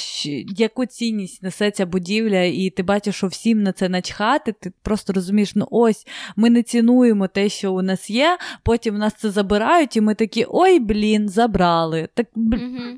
[0.57, 5.13] яку цінність несе ця будівля, і ти бачиш, що всім на це начхати, ти просто
[5.13, 9.97] розумієш, ну ось ми не цінуємо те, що у нас є, потім нас це забирають,
[9.97, 12.09] і ми такі ой, блін, забрали.
[12.15, 12.27] Так,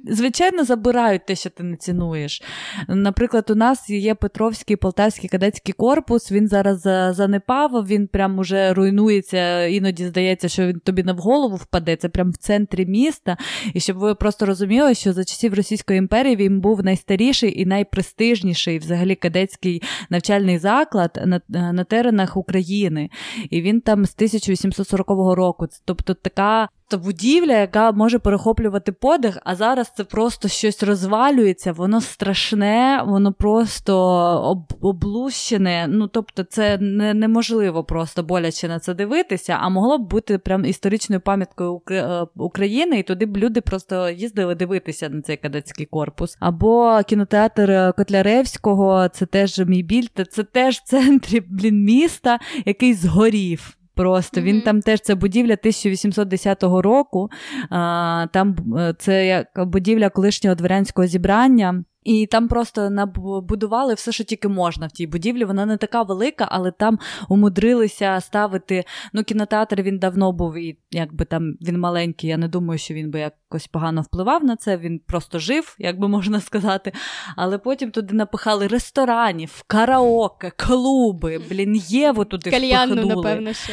[0.09, 2.43] Звичайно, забирають те, що ти не цінуєш.
[2.89, 6.81] Наприклад, у нас є Петровський полтавський кадетський корпус, він зараз
[7.17, 11.97] занепав, він прям прям уже руйнується, іноді здається, що він тобі на в голову впаде.
[11.97, 13.37] Це прям в центрі міста.
[13.75, 18.79] І щоб ви просто розуміли, що за часів Російської імперії він був найстаріший і найпрестижніший
[18.79, 23.11] взагалі кадетський навчальний заклад на, на теренах України.
[23.51, 25.67] І він там з 1840 року.
[25.85, 32.01] Тобто така Тобто будівля, яка може перехоплювати подих, а зараз це просто щось розвалюється, воно
[32.01, 33.97] страшне, воно просто
[34.45, 35.87] об- облущене.
[35.89, 40.65] Ну тобто, це не, неможливо просто боляче на це дивитися, а могло б бути прям
[40.65, 46.37] історичною пам'яткою е, України, і туди б люди просто їздили дивитися на цей кадетський корпус.
[46.41, 53.77] Або кінотеатр Котляревського, це теж мій біль, це теж в центрі блін, міста, який згорів.
[53.95, 54.45] Просто mm-hmm.
[54.45, 57.31] він там теж це будівля 1810 року.
[57.71, 61.85] А, Там е, це як будівля колишнього дворянського зібрання.
[62.05, 65.45] І там просто набудували все, що тільки можна в тій будівлі.
[65.45, 68.85] Вона не така велика, але там умудрилися ставити.
[69.13, 72.31] Ну, кінотеатр він давно був, і якби там він маленький.
[72.31, 74.77] Я не думаю, що він би якось погано впливав на це.
[74.77, 76.93] Він просто жив, як би можна сказати.
[77.37, 83.17] Але потім туди напихали ресторанів, караоке, клуби, блін, єву туди Кальянну, впихнули.
[83.17, 83.73] напевно, ще.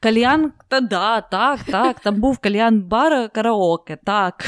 [0.00, 2.00] Кальян, та да, так, так.
[2.00, 4.44] Там був кальян бар караоке, так.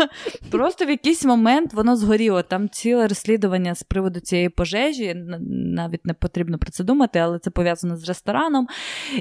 [0.50, 2.42] Просто в якийсь момент воно згоріло.
[2.42, 5.14] Там ціле розслідування з приводу цієї пожежі.
[5.50, 8.68] Навіть не потрібно про це думати, але це пов'язано з рестораном.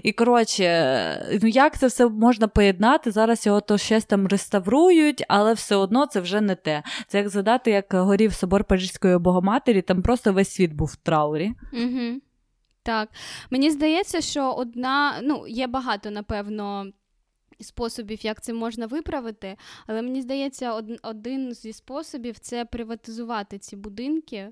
[0.03, 3.11] І коротше, ну як це все можна поєднати?
[3.11, 6.83] Зараз його то щось там реставрують, але все одно це вже не те.
[7.07, 11.51] Це як згадати, як горів собор Парижської Богоматері, там просто весь світ був в траурі.
[11.73, 12.19] Угу.
[12.83, 13.09] Так,
[13.49, 16.91] мені здається, що одна, ну, є багато, напевно.
[17.61, 19.55] Способів, як це можна виправити,
[19.87, 24.49] але мені здається, один зі способів це приватизувати ці будинки,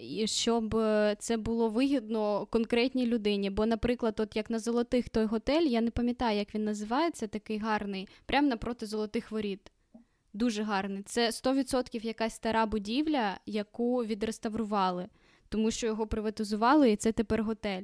[0.00, 0.70] і щоб
[1.18, 3.50] це було вигідно конкретній людині.
[3.50, 7.58] Бо, наприклад, от як на золотих той готель, я не пам'ятаю, як він називається, такий
[7.58, 9.72] гарний, прямо напроти золотих воріт.
[10.32, 11.02] Дуже гарний.
[11.02, 15.08] Це 100% якась стара будівля, яку відреставрували
[15.56, 17.82] тому що його приватизували, і це тепер готель.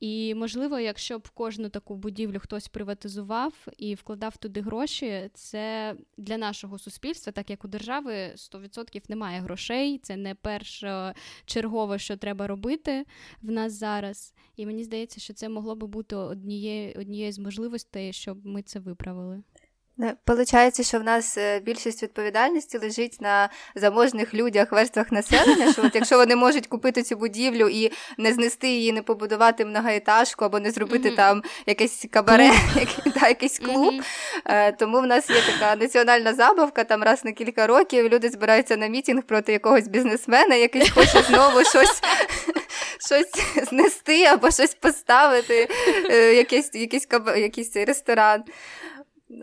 [0.00, 6.38] І, можливо, якщо б кожну таку будівлю хтось приватизував і вкладав туди гроші, це для
[6.38, 11.14] нашого суспільства, так як у держави 100% немає грошей, це не перше
[11.44, 13.04] чергове, що треба робити
[13.42, 14.34] в нас зараз.
[14.56, 18.80] І мені здається, що це могло би бути однією однією з можливостей, щоб ми це
[18.80, 19.42] виправили.
[20.24, 25.72] Получається, що в нас е, більшість відповідальності лежить на заможних людях, верствах населення.
[25.72, 30.44] Що от якщо вони можуть купити цю будівлю і не знести її, не побудувати многоетажку
[30.44, 31.16] або не зробити mm-hmm.
[31.16, 32.50] там якесь кабаре,
[33.20, 33.94] та, якийсь клуб.
[33.94, 34.76] Mm-hmm.
[34.78, 36.84] Тому в нас є така національна забавка.
[36.84, 41.64] Там раз на кілька років люди збираються на мітінг проти якогось бізнесмена, який хоче знову
[41.64, 42.02] щось.
[43.06, 45.68] Щось знести або щось поставити,
[46.10, 48.44] е, якийсь якийсь, якийсь ресторан.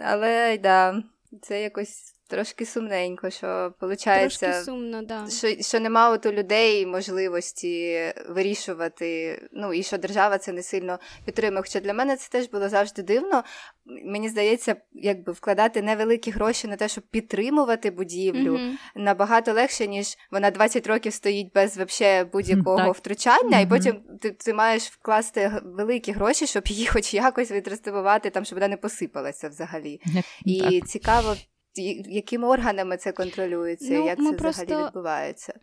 [0.03, 1.03] Але да,
[1.41, 5.27] це якось трошки сумненько, що виходить, сумно, да.
[5.29, 11.61] що що нема у людей можливості вирішувати, ну і що держава це не сильно підтримує.
[11.61, 13.43] Хоча для мене це теж було завжди дивно.
[13.85, 18.71] Мені здається, якби вкладати невеликі гроші на те, щоб підтримувати будівлю, mm-hmm.
[18.95, 22.91] набагато легше, ніж вона 20 років стоїть без вообще будь-якого mm-hmm.
[22.91, 23.63] втручання, mm-hmm.
[23.63, 28.59] і потім ти ти маєш вкласти великі гроші, щоб її хоч якось відреставрувати, там щоб
[28.59, 30.01] вона не посипалася взагалі.
[30.45, 31.35] І цікаво,
[31.75, 34.65] якими органами це контролюється, ну, як це просто...
[34.65, 35.53] взагалі відбувається?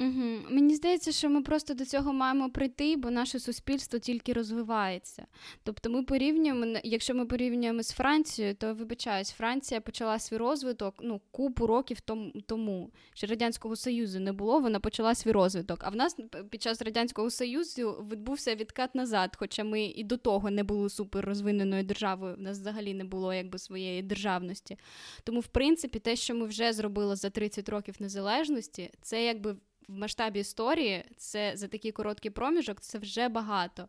[0.00, 0.38] Угу.
[0.50, 5.26] Мені здається, що ми просто до цього маємо прийти, бо наше суспільство тільки розвивається.
[5.62, 11.20] Тобто, ми порівнюємо, якщо ми порівнюємо з Францією, то вибачаюсь, Франція почала свій розвиток ну,
[11.30, 12.00] купу років
[12.46, 12.90] тому.
[13.14, 15.80] Ще Радянського Союзу не було, вона почала свій розвиток.
[15.82, 16.16] А в нас
[16.50, 21.24] під час Радянського Союзу відбувся відкат назад, хоча ми і до того не були супер
[21.24, 24.76] розвиненою державою, в нас взагалі не було якби своєї державності.
[25.24, 29.56] Тому, в принципі, те, що ми вже зробили за 30 років незалежності, це якби
[29.90, 33.88] в масштабі історії це за такий короткий проміжок, це вже багато.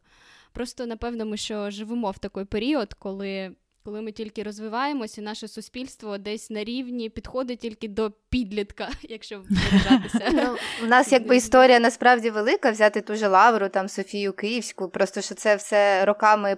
[0.51, 6.17] Просто напевно, ми що живемо в такий період, коли коли ми тільки розвиваємося, наше суспільство
[6.17, 9.43] десь на рівні підходить тільки до підлітка, якщо.
[10.33, 15.21] Ну, У нас якби історія насправді велика, взяти ту же лавру, там Софію Київську, просто
[15.21, 16.57] що це все роками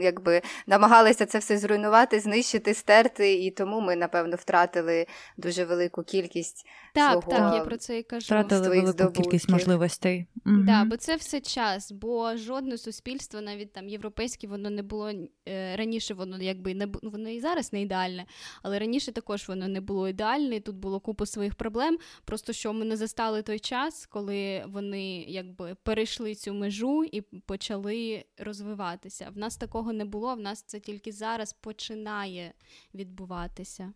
[0.00, 6.66] якби намагалися це все зруйнувати, знищити, стерти, і тому ми, напевно, втратили дуже велику кількість.
[6.94, 7.30] Так, свого...
[7.30, 8.24] так, я про це і кажу.
[8.24, 9.22] Втратили велику здобутків.
[9.22, 10.26] кількість можливостей.
[10.46, 10.56] Угу.
[10.56, 15.12] Да, бо це все час, бо жодне суспільство, навіть там європейське, воно не було
[15.48, 18.26] е, раніше, воно якби не воно і зараз не ідеальне,
[18.62, 20.60] але раніше також воно не було ідеальне.
[20.60, 21.98] Тут було купу своїх проблем.
[22.24, 28.24] Просто що ми не застали той час, коли вони якби перейшли цю межу і почали
[28.38, 29.30] розвиватися.
[29.34, 30.34] В нас такого не було.
[30.34, 32.52] В нас це тільки зараз починає
[32.94, 33.92] відбуватися.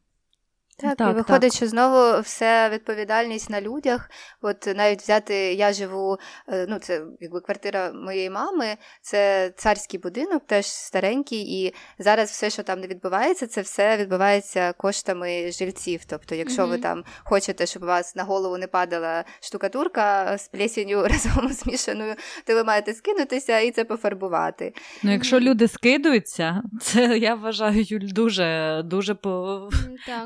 [0.81, 1.57] Так, так і виходить, так.
[1.57, 4.11] що знову все відповідальність на людях.
[4.43, 10.43] От навіть взяти, я живу, е, ну це якби квартира моєї мами, це царський будинок,
[10.47, 16.01] теж старенький, і зараз все, що там не відбувається, це все відбувається коштами жильців.
[16.07, 16.69] Тобто, якщо mm-hmm.
[16.69, 22.15] ви там хочете, щоб у вас на голову не падала штукатурка з плесінню разом змішаною,
[22.47, 24.75] то ви маєте скинутися і це пофарбувати.
[25.03, 25.41] Ну, якщо mm-hmm.
[25.41, 29.69] люди скидуються, це я вважаю Юль дуже дуже по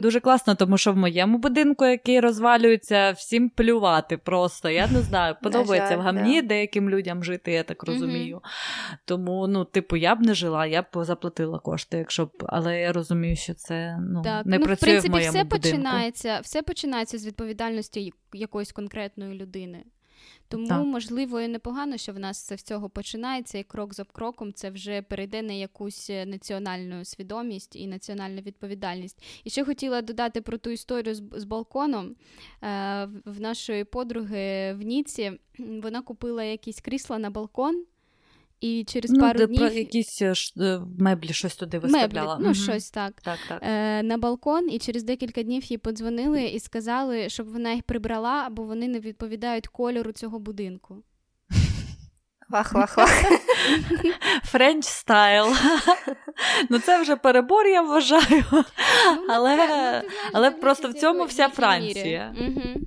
[0.00, 4.70] дуже класно класно, тому що в моєму будинку, який розвалюється, всім плювати просто.
[4.70, 6.48] Я не знаю, подобається в гамні да.
[6.48, 8.36] деяким людям жити, я так розумію.
[8.36, 8.98] Mm-hmm.
[9.04, 12.92] Тому, ну, типу, я б не жила, я б заплатила кошти, якщо б, але я
[12.92, 14.46] розумію, що це ну, так.
[14.46, 15.62] не ну, працює в, принципі, в моєму все будинку.
[15.62, 19.84] починається, все починається з відповідальності якоїсь конкретної людини.
[20.54, 20.84] Тому, так.
[20.84, 25.02] можливо, і непогано, що в нас це всього починається, і крок за кроком це вже
[25.02, 29.22] перейде на якусь е, національну свідомість і національну відповідальність.
[29.44, 32.16] І ще хотіла додати про ту історію з, з балконом
[32.62, 35.32] е, в нашої подруги в Ніці.
[35.58, 37.84] Вона купила якісь крісла на балкон.
[38.64, 39.58] І через ну, пару де днів...
[39.58, 42.34] про якісь е, е, меблі щось туди виставляла.
[42.34, 43.20] Меблі, ну, щось так.
[43.22, 43.62] так, так.
[43.62, 48.48] Е, На балкон, і через декілька днів їй подзвонили і сказали, щоб вона їх прибрала,
[48.50, 51.02] бо вони не відповідають кольору цього будинку.
[52.54, 53.10] Вах-вах-вах.
[54.44, 55.54] Френч стайл.
[56.70, 58.44] Ну, це вже перебор, я вважаю.
[58.52, 58.64] Ну,
[59.28, 62.34] але ну, але просто в цьому вся Франція.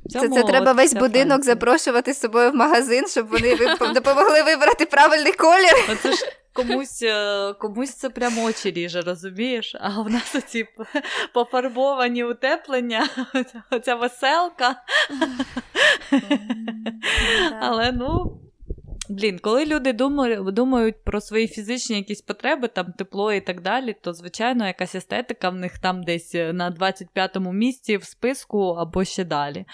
[0.09, 3.55] Це це треба весь будинок запрошувати з собою в магазин, щоб вони
[3.93, 5.97] допомогли вибрати правильний колір.
[6.01, 9.75] Це ж комусь е, комусь це прямо очі ріже, розумієш?
[9.79, 10.67] А в нас оці
[11.33, 13.09] пофарбовані утеплення,
[13.71, 14.75] оця веселка.
[17.61, 18.41] Але ну.
[19.09, 19.93] Блін, коли люди
[20.51, 25.49] думають про свої фізичні якісь потреби, там тепло і так далі, то звичайно якась естетика
[25.49, 29.65] в них там десь на 25-му місці в списку або ще далі.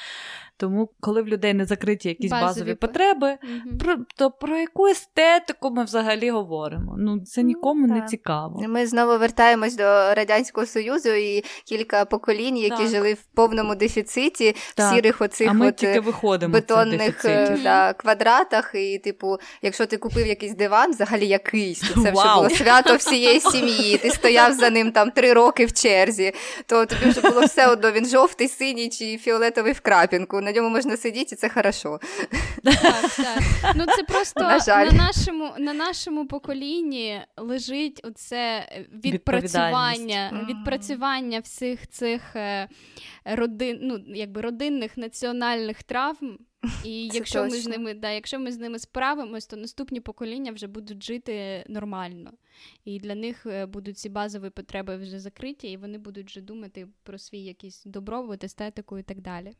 [0.63, 3.77] Тому, коли в людей не закриті якісь базові, базові потреби, угу.
[3.79, 6.95] про, то про яку естетику ми взагалі говоримо?
[6.97, 8.63] Ну, це ну, нікому ну, не цікаво.
[8.67, 12.87] Ми знову вертаємось до Радянського Союзу і кілька поколінь, які так.
[12.87, 14.91] жили в повному дефіциті, так.
[14.91, 18.71] в сірих оцих а ми от тільки виходимо бетонних е, да, квадратах.
[18.75, 23.39] І, типу, якщо ти купив якийсь диван, взагалі якийсь, то це вже було свято всієї
[23.39, 23.97] сім'ї.
[23.97, 26.33] Ти стояв за ним там три роки в черзі,
[26.65, 30.69] то тобі вже було все одно, він жовтий, синій чи фіолетовий в крапінку на ньому
[30.69, 31.99] можна сидіти, і це хорошо.
[32.63, 33.43] Так, так.
[33.75, 38.69] Ну це просто на, на нашому на нашому поколінні лежить оце
[39.05, 42.67] відпрацювання відпрацювання всіх цих е,
[43.25, 46.39] родин, ну, якби родинних національних травм.
[46.83, 47.55] І це якщо точно.
[47.55, 51.65] ми з ними да, якщо ми з ними справимось, то наступні покоління вже будуть жити
[51.67, 52.31] нормально.
[52.85, 56.87] І для них е, будуть ці базові потреби вже закриті, і вони будуть вже думати
[57.03, 59.53] про свій якийсь добробут, естетику і так далі.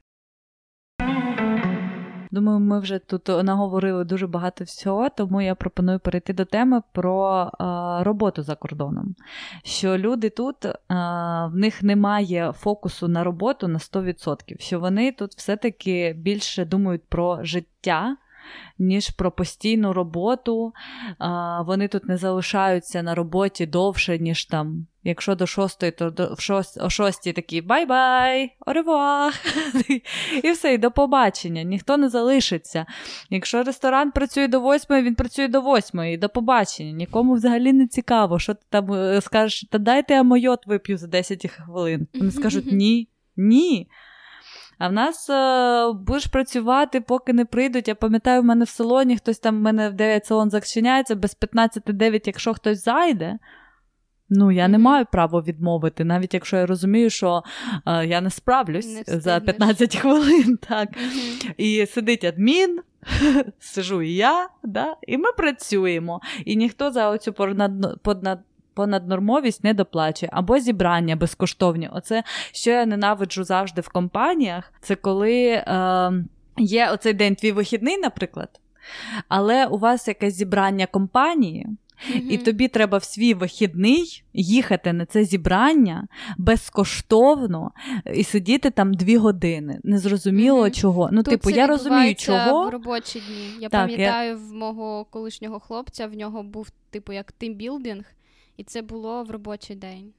[2.34, 7.44] Думаю, ми вже тут наговорили дуже багато всього, тому я пропоную перейти до теми про
[7.44, 7.64] е,
[8.04, 9.16] роботу за кордоном.
[9.64, 10.74] Що люди тут е,
[11.48, 17.44] в них немає фокусу на роботу на 100%, що вони тут все-таки більше думають про
[17.44, 18.18] життя
[18.80, 20.74] ніж про постійну роботу.
[21.20, 24.88] А, Вони тут не залишаються на роботі довше, ніж там.
[25.06, 29.34] Якщо до шостої, то до, шост, о шостій такі bye-bye, au revoir,
[30.44, 31.64] і все, і до побачення.
[31.64, 32.86] Ніхто не залишиться.
[33.30, 36.92] Якщо ресторан працює до восьмої, він працює до восьмої, до побачення.
[36.92, 41.08] Нікому взагалі не цікаво, що ти там е, скажеш, та дайте я майот вип'ю за
[41.08, 42.08] 10 хвилин.
[42.14, 43.88] Вони скажуть ні, ні.
[44.78, 47.88] А в нас е, будеш працювати, поки не прийдуть.
[47.88, 51.38] Я пам'ятаю, в мене в салоні хтось там в мене в 9 салон зачиняється, без
[51.42, 53.40] 15-9, якщо хтось зайде.
[54.30, 57.44] Ну, я не маю права відмовити, навіть якщо я розумію, що
[57.86, 60.58] е, я не справлюсь не за 15 хвилин.
[60.70, 60.90] так.
[60.90, 61.54] Mm-hmm.
[61.58, 62.80] І сидить адмін,
[63.60, 66.22] сижу і я, да, і ми працюємо.
[66.46, 68.40] І ніхто за оцю понад, понад,
[68.74, 71.90] понаднормовість не доплачує, або зібрання безкоштовні.
[71.94, 76.12] Оце що я ненавиджу завжди в компаніях, це коли е,
[76.58, 78.50] є оцей день твій вихідний, наприклад,
[79.28, 81.68] але у вас якесь зібрання компанії.
[82.12, 82.30] Mm-hmm.
[82.30, 86.08] І тобі треба в свій вихідний їхати на це зібрання
[86.38, 87.72] безкоштовно
[88.14, 89.80] і сидіти там дві години.
[89.84, 90.80] Незрозуміло mm-hmm.
[90.80, 91.10] чого.
[91.12, 93.62] Ну, Тут типу, це я розумію, чого в робочі дні.
[93.62, 94.36] Я так, пам'ятаю я...
[94.36, 98.06] в мого колишнього хлопця, в нього був типу як тимбілдинг,
[98.58, 100.14] і це було в робочий день.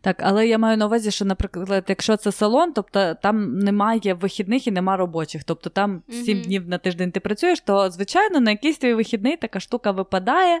[0.00, 4.66] Так, але я маю на увазі, що, наприклад, якщо це салон, тобто там немає вихідних
[4.66, 6.44] і нема робочих, тобто там сім mm-hmm.
[6.44, 10.60] днів на тиждень ти працюєш, то звичайно на якийсь твій вихідний така штука випадає,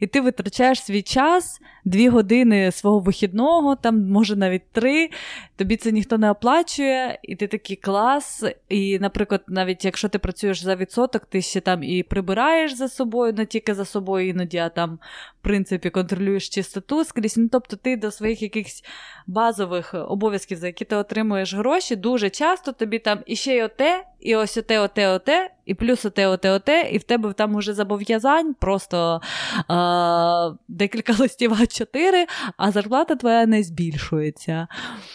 [0.00, 5.10] і ти витрачаєш свій час, дві години свого вихідного, там може навіть три.
[5.56, 8.44] Тобі це ніхто не оплачує, і ти такий клас.
[8.68, 13.32] І, наприклад, навіть якщо ти працюєш за відсоток, ти ще там і прибираєш за собою,
[13.32, 14.98] не тільки за собою іноді, а там,
[15.46, 17.36] принципі, контролюєш чистоту скрізь.
[17.36, 18.84] Ну, тобто ти до своїх якихось
[19.26, 24.36] базових обов'язків, за які ти отримуєш гроші, дуже часто тобі там іще й оте, і
[24.36, 28.54] ось оте, оте, оте, і плюс оте, оте, оте, і в тебе там уже зобов'язань,
[28.54, 29.20] просто
[29.68, 32.26] а, декілька листів А4,
[32.56, 34.68] а зарплата твоя не збільшується.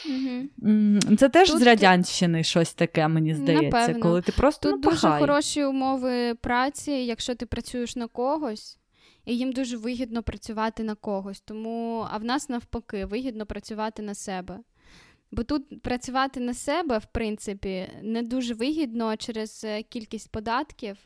[0.06, 1.00] Угу.
[1.18, 1.60] Це теж Тут...
[1.60, 4.02] з радянщини щось таке, мені здається, Напевно.
[4.02, 8.81] коли ти просто Тут ну, дуже хороші умови праці, якщо ти працюєш на когось
[9.32, 11.42] і їм дуже вигідно працювати на когось.
[11.42, 14.60] Тому, а в нас навпаки, вигідно працювати на себе.
[15.32, 20.98] Бо тут працювати на себе, в принципі, не дуже вигідно через е, кількість податків.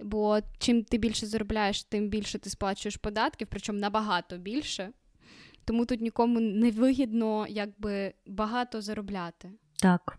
[0.00, 4.92] Бо чим ти більше заробляєш, тим більше ти сплачуєш податків, причому набагато більше.
[5.64, 9.50] Тому тут нікому не вигідно якби багато заробляти.
[9.82, 10.18] Так.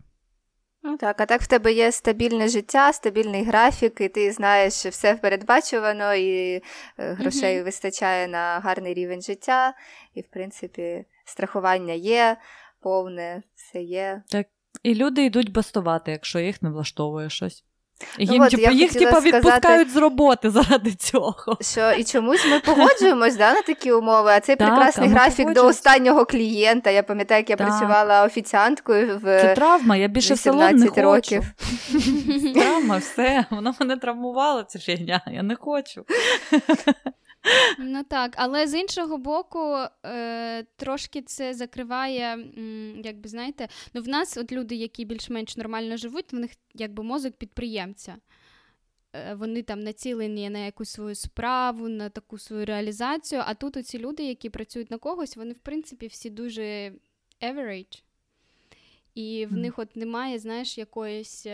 [0.82, 4.88] Ну так, а так в тебе є стабільне життя, стабільний графік, і ти знаєш, що
[4.88, 6.62] все передбачувано, і е,
[6.96, 7.64] грошей mm-hmm.
[7.64, 9.74] вистачає на гарний рівень життя,
[10.14, 12.36] і, в принципі, страхування є,
[12.80, 14.22] повне, все є.
[14.28, 14.46] Так,
[14.82, 17.64] і люди йдуть бастувати, якщо їх не влаштовує щось.
[18.18, 21.58] Їм, ну, от, типу, їх типу, відпускають з роботи заради цього.
[21.60, 25.52] Що І чомусь ми погоджуємось да, на такі умови, а цей так, прекрасний а графік
[25.52, 26.90] до останнього клієнта.
[26.90, 27.66] Я пам'ятаю, як я так.
[27.66, 31.02] працювала офіціанткою в Це травма, я більше в салон не хочу.
[31.02, 31.44] років.
[32.54, 36.04] Травма, все, вона мене травмувала, ця фігня, я не хочу.
[37.78, 39.76] Ну так, але з іншого боку,
[40.06, 45.56] е, трошки це закриває, м, як би знаєте, ну в нас от люди, які більш-менш
[45.56, 48.16] нормально живуть, в них якби мозок підприємця.
[49.12, 53.42] Е, вони там націлені на якусь свою справу, на таку свою реалізацію.
[53.46, 56.92] А тут оці люди, які працюють на когось, вони, в принципі, всі дуже
[57.42, 58.02] average.
[59.14, 59.56] І в mm.
[59.56, 61.46] них от немає, знаєш, якоїсь.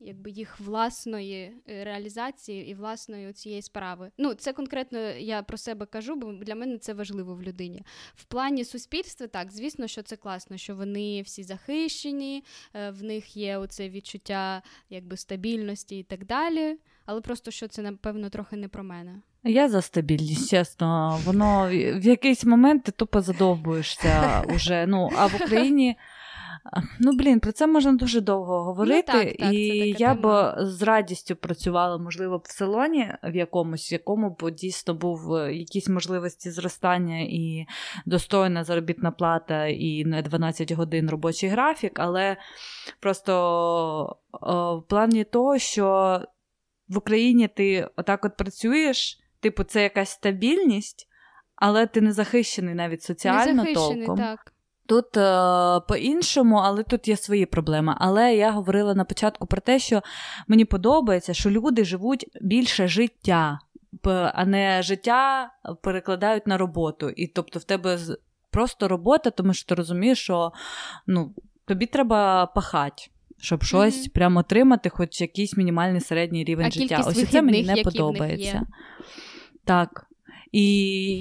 [0.00, 4.10] Якби їх власної е, реалізації і власної цієї справи.
[4.18, 7.82] Ну, це конкретно я про себе кажу, бо для мене це важливо в людині.
[8.14, 12.44] В плані суспільства, так, звісно, що це класно, що вони всі захищені,
[12.74, 16.78] е, в них є оце відчуття якби стабільності і так далі.
[17.06, 19.20] Але просто що це, напевно, трохи не про мене.
[19.44, 21.20] Я за стабільність, чесно.
[21.24, 24.86] Воно в якийсь момент ти тупо задовбуєшся уже.
[24.86, 25.96] Ну, а в Україні.
[27.00, 30.82] Ну, блін, про це можна дуже довго говорити, ну, так, так, і я б з
[30.82, 36.50] радістю працювала, можливо, в салоні в якомусь, в якому б дійсно був е, якісь можливості
[36.50, 37.66] зростання і
[38.06, 42.36] достойна заробітна плата, і не 12 годин робочий графік, але
[43.00, 46.20] просто в плані того, що
[46.88, 51.08] в Україні ти отак от працюєш, типу, це якась стабільність,
[51.56, 54.16] але ти не захищений навіть соціально не захищений, толком.
[54.24, 54.52] так.
[54.88, 57.94] Тут е, по-іншому, але тут є свої проблеми.
[57.98, 60.02] Але я говорила на початку про те, що
[60.46, 63.58] мені подобається, що люди живуть більше життя,
[64.34, 65.50] а не життя
[65.82, 67.08] перекладають на роботу.
[67.08, 67.98] І тобто в тебе
[68.50, 70.52] просто робота, тому що ти розумієш, що
[71.06, 71.34] ну,
[71.64, 73.02] тобі треба пахати.
[73.40, 74.12] Щоб щось mm-hmm.
[74.12, 77.04] прямо отримати, хоч якийсь мінімальний середній рівень а життя.
[77.06, 78.62] Ось це мені не подобається.
[79.64, 80.07] Так.
[80.52, 80.66] І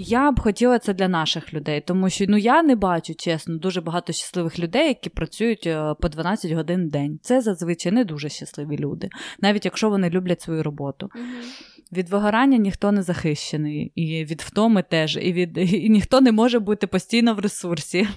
[0.04, 3.82] я б хотіла це для наших людей, тому що ну я не бачу чесно дуже
[3.82, 7.20] багато щасливих людей, які працюють е, по 12 годин в день.
[7.22, 9.10] Це зазвичай не дуже щасливі люди,
[9.40, 11.06] навіть якщо вони люблять свою роботу.
[11.06, 11.77] Mm-hmm.
[11.92, 16.60] Від вигорання ніхто не захищений, і від втоми теж, і від і ніхто не може
[16.60, 18.08] бути постійно в ресурсі.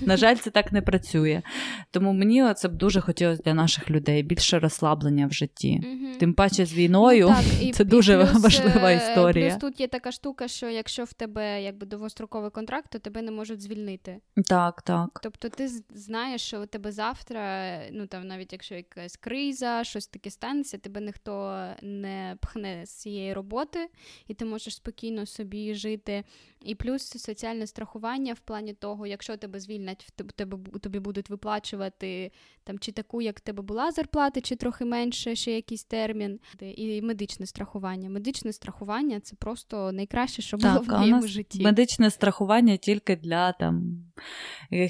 [0.00, 1.42] На жаль, це так не працює.
[1.90, 5.80] Тому мені це б дуже хотілося для наших людей більше розслаблення в житті.
[6.20, 9.48] Тим паче з війною ну, так, і, це дуже плюс, важлива е, історія.
[9.50, 13.30] Плюс тут є така штука, що якщо в тебе якби довгостроковий контракт, то тебе не
[13.30, 14.20] можуть звільнити.
[14.48, 15.20] Так, так.
[15.22, 20.30] Тобто ти знаєш, що у тебе завтра, ну там навіть якщо якась криза, щось таке
[20.30, 23.88] станеться, тебе ніхто не пхне з цієї своєї роботи,
[24.28, 26.24] і ти можеш спокійно собі жити.
[26.62, 30.06] І плюс соціальне страхування в плані того, якщо тебе звільнять,
[30.36, 32.32] тебе тобі будуть виплачувати
[32.64, 36.40] там чи таку, як в тебе була зарплата, чи трохи менше, ще якийсь термін.
[36.60, 38.10] І медичне страхування.
[38.10, 41.62] Медичне страхування це просто найкраще, що було так, в моєму житті.
[41.62, 44.04] Медичне страхування тільки для там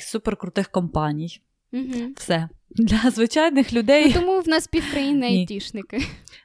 [0.00, 1.40] суперкрутих компаній.
[1.72, 2.12] Угу.
[2.16, 2.48] Все.
[2.70, 4.06] Для звичайних людей.
[4.06, 6.02] Ну, Тому в нас півкраїни айтішники.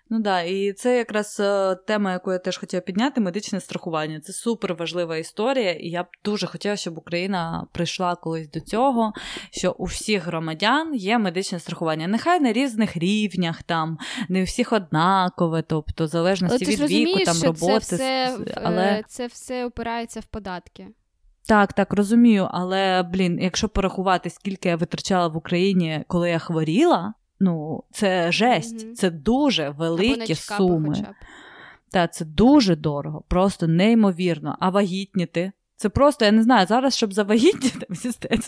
[0.09, 4.19] Ну да, і це якраз е, тема, яку я теж хотіла підняти: медичне страхування.
[4.19, 9.13] Це супер важлива історія, і я б дуже хотіла, щоб Україна прийшла колись до цього,
[9.51, 12.07] що у всіх громадян є медичне страхування.
[12.07, 13.97] Нехай на різних рівнях, там
[14.29, 17.79] не у всіх однакове, тобто в залежності від віку, там роботи.
[17.79, 17.95] Це
[18.35, 19.03] все, але...
[19.07, 20.87] це все опирається в податки.
[21.47, 27.13] Так, так, розумію, але блін, якщо порахувати, скільки я витрачала в Україні, коли я хворіла,
[27.39, 28.93] ну це жесть, mm-hmm.
[28.93, 31.07] це дуже великі суми.
[31.91, 34.57] Та це дуже дорого, просто неймовірно.
[34.59, 35.51] А вагітніти
[35.83, 37.87] це просто, я не знаю, зараз, щоб завагітніти,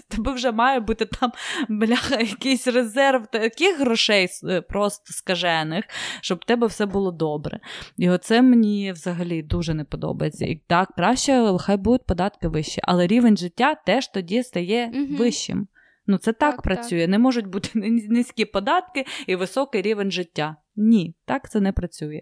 [0.09, 1.31] тебе вже має бути там
[1.69, 5.85] бляха, якийсь резерв таких грошей е, просто скажених,
[6.21, 7.59] щоб в тебе все було добре.
[7.97, 10.45] І оце мені взагалі дуже не подобається.
[10.45, 15.15] І так, краще, хай будуть податки вищі, але рівень життя теж тоді стає угу.
[15.15, 15.67] вищим.
[16.07, 17.01] Ну, це так, так працює.
[17.01, 17.09] Так.
[17.09, 17.69] Не можуть бути
[18.09, 20.55] низькі податки і високий рівень життя.
[20.75, 22.21] Ні, так це не працює.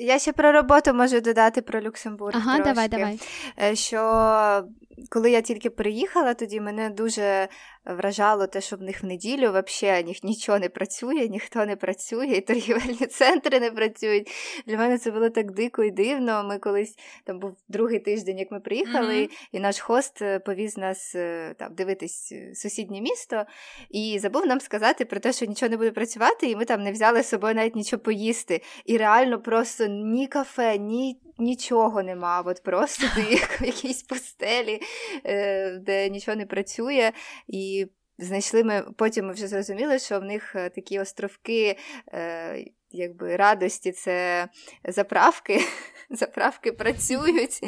[0.00, 2.36] Я ще про роботу можу додати про Люксембург.
[2.36, 2.74] Ага, трошки.
[2.74, 3.20] давай, давай.
[3.62, 4.64] Е, що
[5.10, 7.48] коли я тільки приїхала, тоді мене дуже
[7.84, 12.40] вражало те, що в них в неділю взагалі нічого не працює, ніхто не працює, і
[12.40, 14.30] торгівельні центри не працюють.
[14.66, 16.44] Для мене це було так дико і дивно.
[16.44, 16.94] Ми колись
[17.24, 19.48] там був другий тиждень, як ми приїхали, mm-hmm.
[19.52, 23.44] і наш хост е, повіз нас е, там дивитись сусіднє місто
[23.90, 26.92] і забув нам сказати про те, що нічого не буде працювати, і ми там не
[26.92, 28.62] взяли з собою навіть нічого поїсти.
[28.84, 31.20] І реально просто ні кафе, ні.
[31.40, 33.22] Нічого нема, от просто ти
[33.60, 34.80] в якійсь пустелі,
[35.80, 37.12] де нічого не працює,
[37.48, 37.86] і
[38.18, 41.76] знайшли ми, потім ми вже зрозуміли, що в них е, такі островки
[42.12, 44.48] е, якби радості це
[44.84, 45.60] заправки.
[46.10, 47.60] Заправки працюють,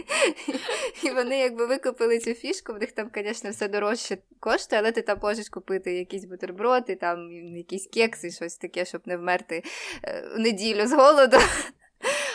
[1.05, 2.73] і вони якби викупили цю фішку.
[2.73, 7.33] В них там, звісно, все дорожче коштує, але ти там можеш купити якісь бутерброди, там
[7.57, 9.62] якісь кекси, щось таке, щоб не вмерти
[10.05, 11.37] е, в неділю з голоду.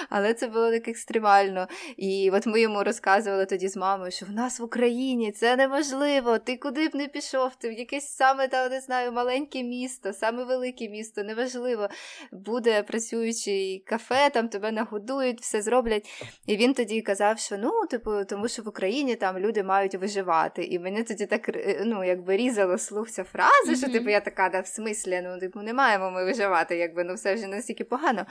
[0.09, 1.67] Але це було так екстремально.
[1.97, 6.39] І от ми йому розказували тоді з мамою, що в нас в Україні це неможливо.
[6.39, 10.43] Ти куди б не пішов, ти в якесь саме там, не знаю, маленьке місто, саме
[10.43, 11.89] велике місто, неважливо.
[12.31, 16.09] Буде працюючий кафе, там тебе нагодують, все зроблять.
[16.45, 20.63] І він тоді казав, що ну, типу, тому що в Україні там люди мають виживати.
[20.63, 23.77] І мене тоді так е, ну, якби різало слух ця фраза, mm-hmm.
[23.77, 27.13] що типу я така, да, в смислі, ну, типу, не маємо ми виживати, якби ну
[27.13, 28.25] все вже настільки погано.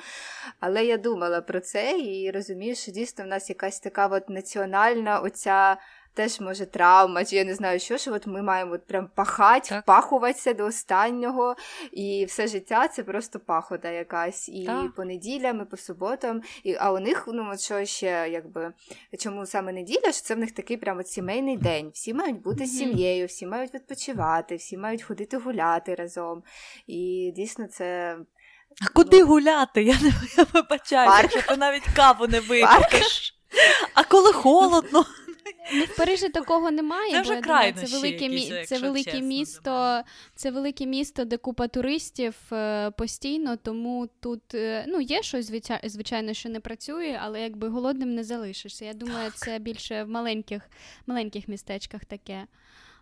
[0.60, 5.18] Але я думала про це і розумію, що дійсно в нас якась така от національна
[5.18, 5.76] оця.
[6.14, 9.68] Теж може травма, чи я не знаю, що що от ми маємо от прям пахати,
[9.68, 9.82] так.
[9.82, 11.56] впахуватися до останнього,
[11.92, 14.48] і все життя це просто пахота якась.
[14.48, 14.94] І так.
[14.94, 16.42] по неділям, і по суботам.
[16.64, 18.72] І, А у них, ну от що ще, якби
[19.18, 20.12] чому саме неділя?
[20.12, 21.90] Що це в них такий прям от сімейний день.
[21.94, 22.78] Всі мають бути mm-hmm.
[22.78, 26.42] сім'єю, всі мають відпочивати, всі мають ходити гуляти разом.
[26.86, 28.16] І дійсно це
[28.82, 29.82] а куди гуляти?
[29.82, 30.08] Я не
[30.38, 33.34] я вибачаю, якщо ти навіть каву не вип'єш.
[33.94, 35.04] А коли холодно.
[35.74, 38.64] Ну, в Парижі такого немає, це вже бо думаю, це велике мі...
[38.66, 40.02] це велике чесно, місто,
[40.34, 45.52] це велике місто, де купа туристів е, постійно, тому тут е, ну, є щось,
[45.84, 48.84] звичайно, що не працює, але якби голодним не залишишся.
[48.84, 50.62] Я думаю, це більше в маленьких
[51.06, 52.46] маленьких містечках таке.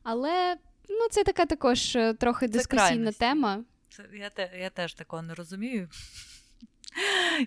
[0.03, 0.57] Але
[0.89, 3.65] ну, це така також е, трохи дискусійна тема.
[3.97, 5.89] Це, Я те, я теж такого не розумію.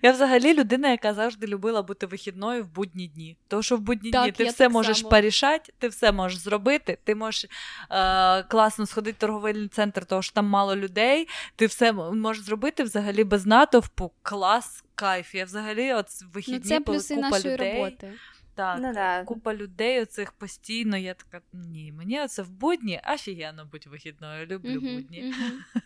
[0.02, 3.36] Я взагалі людина, яка завжди любила бути вихідною в будні дні.
[3.48, 5.10] Тому що в будні так, дні ти все можеш само.
[5.10, 7.44] порішати, ти все можеш зробити, ти можеш
[7.90, 12.82] е, класно сходити в торговельний центр, тому що там мало людей, ти все можеш зробити
[12.82, 15.34] взагалі без натовпу, клас, кайф.
[15.34, 17.72] Я взагалі от вихідні, ну, це плюси купа нашої людей.
[17.72, 18.12] роботи.
[18.54, 19.24] Так, ну, да.
[19.24, 20.96] купа людей оцих постійно.
[20.96, 24.46] Я така, ні, мені оце в будні офігенно бути вихідною.
[24.46, 25.24] Люблю uh-huh, будні.
[25.24, 25.80] Uh-huh.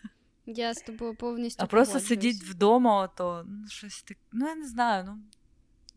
[0.47, 1.65] Я з тобою повністю.
[1.65, 4.17] А просто сидіть вдома, то ну, щось так.
[4.33, 5.05] Ну, я не знаю.
[5.07, 5.19] ну...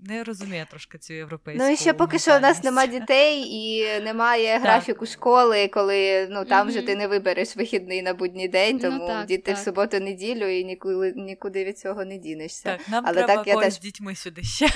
[0.05, 1.63] Не розумію трошки цю європейську.
[1.63, 6.45] Ну і ще поки що у нас немає дітей і немає графіку школи, коли ну
[6.45, 6.69] там mm-hmm.
[6.69, 9.61] вже ти не вибереш вихідний на будній день, ну тому ну, так, діти так.
[9.61, 12.63] в суботу-неділю і нікуди нікуди від цього не дінешся.
[12.63, 13.73] Так, нам Але треба так, я теж...
[13.73, 14.67] з дітьми сюди ще.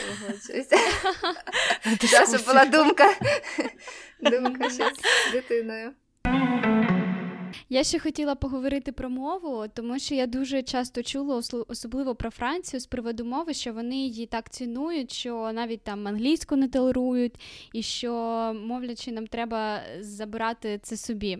[2.28, 3.14] Щоб була думка.
[4.22, 4.92] Думка ще
[5.30, 5.92] з дитиною.
[7.70, 12.80] Я ще хотіла поговорити про мову, тому що я дуже часто чула, особливо про Францію,
[12.80, 17.36] з приводу мови, що вони її так цінують, що навіть там англійську не толерують,
[17.74, 18.12] і що,
[18.66, 21.38] мовлячи, нам треба забирати це собі.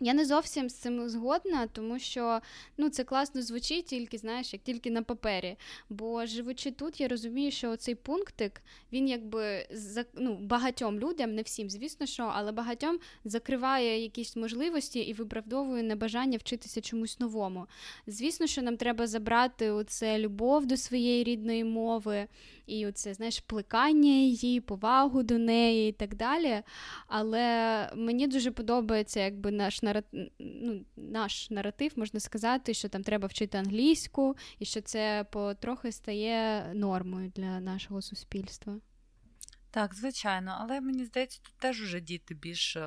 [0.00, 2.40] Я не зовсім з цим згодна, тому що
[2.76, 5.56] ну, це класно звучить, тільки знаєш, як тільки на папері.
[5.88, 9.66] Бо живучи тут, я розумію, що цей пунктик він якби
[10.14, 16.38] ну, багатьом людям, не всім, звісно, що, але багатьом закриває якісь можливості і виправдовує небажання
[16.38, 17.66] вчитися чомусь новому.
[18.06, 22.26] Звісно, що нам треба забрати оце любов до своєї рідної мови
[22.66, 26.62] і оце, знаєш, плекання її, повагу до неї і так далі.
[27.06, 33.26] Але мені дуже подобається, якби наш наратив, ну, наш наратив, можна сказати, що там треба
[33.28, 38.80] вчити англійську, і що це потрохи стає нормою для нашого суспільства.
[39.70, 42.80] Так, звичайно, але мені здається, тут теж уже діти більш е,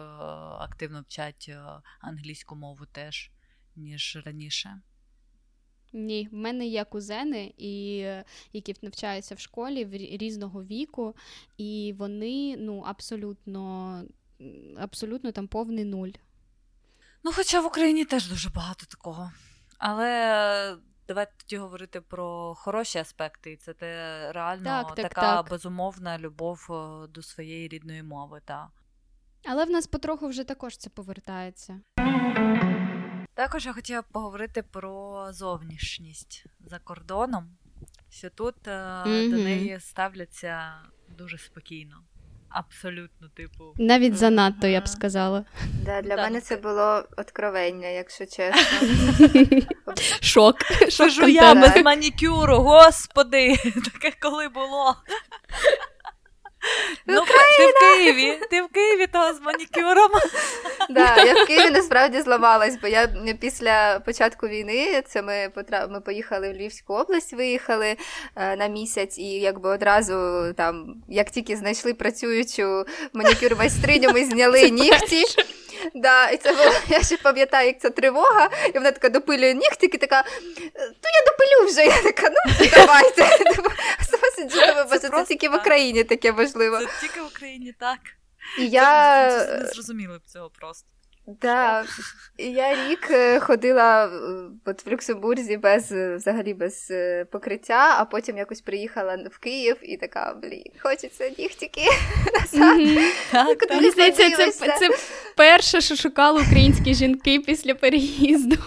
[0.60, 1.62] активно вчать е,
[2.00, 3.32] англійську мову теж,
[3.76, 4.82] ніж раніше.
[5.94, 7.98] Ні, в мене є кузени, і,
[8.54, 11.16] які навчаються в школі в різного віку,
[11.58, 14.04] і вони ну, абсолютно
[14.78, 16.10] абсолютно там повний нуль.
[17.24, 19.32] Ну, хоча в Україні теж дуже багато такого.
[19.78, 25.50] Але давайте тоді говорити про хороші аспекти, і це те реально так, так, така так.
[25.50, 28.42] безумовна любов е, до своєї рідної мови.
[28.46, 28.70] Та.
[29.46, 31.82] Але в нас потроху вже також це повертається.
[33.34, 37.58] Також я хотіла поговорити про зовнішність за кордоном,
[38.10, 39.32] що тут mm-hmm.
[39.32, 40.74] до неї ставляться
[41.18, 42.04] дуже спокійно.
[42.54, 43.64] Абсолютно, типу.
[43.78, 45.46] Навіть занадто, я б сказала.
[45.86, 46.20] Да, Для так.
[46.20, 48.88] мене це було откровення, якщо чесно.
[50.22, 50.56] Шок.
[50.90, 53.56] Шок я без манікюру, господи,
[53.94, 54.96] таке коли було.
[57.08, 57.22] Ну,
[57.58, 60.12] Ти в Києві, ти в Києві того з манікюром.
[60.90, 63.08] Да, Я в Києві насправді зламалась, бо я
[63.40, 65.52] після початку війни це ми
[65.90, 67.96] ми поїхали в Львівську область, виїхали
[68.36, 70.14] е, на місяць, і якби одразу
[70.58, 75.24] там, як тільки знайшли працюючу манікюр майстриню, ми зняли нігті.
[75.96, 79.98] Да, І це було, я ще пам'ятаю, як ця тривога, і вона така допилює нігтики,
[79.98, 81.86] така, то я допилю вже.
[81.86, 83.22] Я така, ну давайте.
[84.12, 86.80] Це, це, тільки в Україні таке важливо.
[86.80, 88.00] Це тільки в Україні, так.
[88.60, 89.28] І я...
[89.58, 90.88] Не зрозуміли б цього просто.
[91.40, 91.86] Так,
[92.38, 94.10] я рік е, ходила е,
[94.66, 99.98] от в Люксембурзі без взагалі без е, покриття, а потім якось приїхала в Київ і
[99.98, 101.82] така, блін, хочеться нігтіки
[102.34, 102.78] назад.
[103.70, 104.90] Мені здається, це, це
[105.38, 108.58] перше, що шукали українські жінки після переїзду.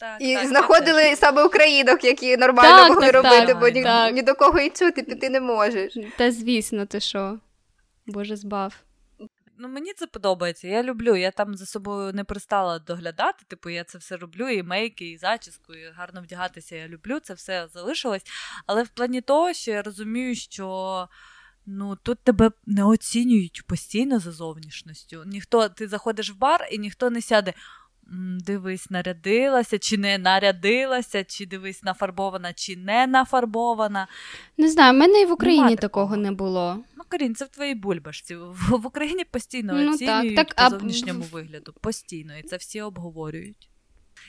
[0.00, 4.22] Так, і так, знаходили так, саме українок, які нормально так, могли робити, бо ні, ні
[4.22, 5.98] до кого і чути піти не можеш.
[6.18, 7.38] Та звісно, ти що?
[8.06, 8.74] Боже збав.
[9.62, 10.68] Ну, мені це подобається.
[10.68, 11.16] Я люблю.
[11.16, 13.44] Я там за собою не пристала доглядати.
[13.48, 16.76] Типу, я це все роблю, і мейки, і зачіску, і гарно вдягатися.
[16.76, 18.22] Я люблю, це все залишилось.
[18.66, 21.08] Але в плані того, що я розумію, що.
[21.66, 25.22] Ну, тут тебе не оцінюють постійно за зовнішністю.
[25.26, 27.54] Ніхто, ти заходиш в бар і ніхто не сяде.
[28.46, 34.06] Дивись, нарядилася, чи не нарядилася, чи дивись, нафарбована, чи не нафарбована.
[34.58, 35.76] Не знаю, в мене і в Україні такого.
[35.76, 36.78] такого не було.
[36.96, 38.36] Ну, Карін, це в твоїй бульбашці.
[38.36, 41.34] В, в Україні постійно ну, оцінюють так, так, по зовнішньому а...
[41.34, 41.74] вигляду.
[41.80, 43.71] Постійно, і це всі обговорюють.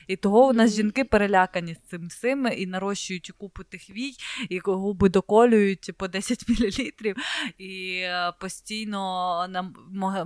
[0.08, 4.14] І того у нас жінки перелякані з цим всім і нарощують купу тих вій,
[4.50, 7.14] і губи доколюють по 10 мл,
[7.58, 9.48] і е, постійно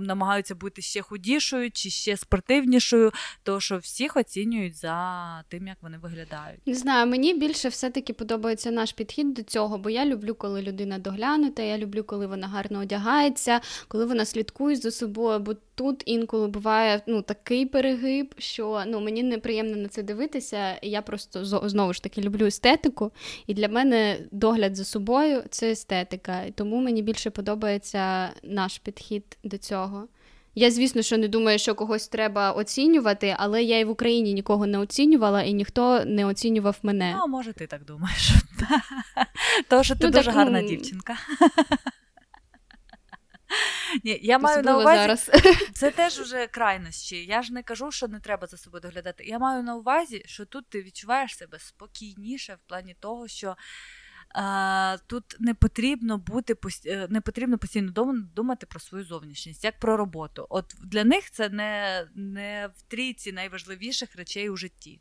[0.00, 3.12] намагаються бути ще худішою чи ще спортивнішою,
[3.42, 6.66] тому що всіх оцінюють за тим, як вони виглядають.
[6.66, 10.98] Не знаю, мені більше все-таки подобається наш підхід до цього, бо я люблю, коли людина
[10.98, 15.38] доглянута, я люблю, коли вона гарно одягається, коли вона слідкує за собою.
[15.38, 20.78] бо тут інколи буває ну, такий перегиб, що ну, мені неприємно на це дивитися.
[20.82, 23.12] Я просто знову ж таки люблю естетику,
[23.46, 26.42] і для мене догляд за собою це естетика.
[26.42, 30.08] І Тому мені більше подобається наш підхід до цього.
[30.54, 34.66] Я, звісно, що не думаю, що когось треба оцінювати, але я і в Україні нікого
[34.66, 37.14] не оцінювала, і ніхто не оцінював мене.
[37.18, 38.30] Ну, може, ти так думаєш.
[39.68, 40.68] Тому що ти ну, дуже так, гарна ну...
[40.68, 41.14] дівчинка.
[44.04, 45.30] Ні, я маю на увазі, зараз.
[45.72, 47.24] Це теж уже крайності.
[47.24, 49.24] Я ж не кажу, що не треба за собою доглядати.
[49.24, 53.56] Я маю на увазі, що тут ти відчуваєш себе спокійніше в плані того, що.
[55.06, 56.56] Тут не потрібно бути
[56.86, 57.92] е, не потрібно постійно
[58.34, 60.46] думати про свою зовнішність, як про роботу.
[60.50, 65.00] От для них це не не в трійці найважливіших речей у житті.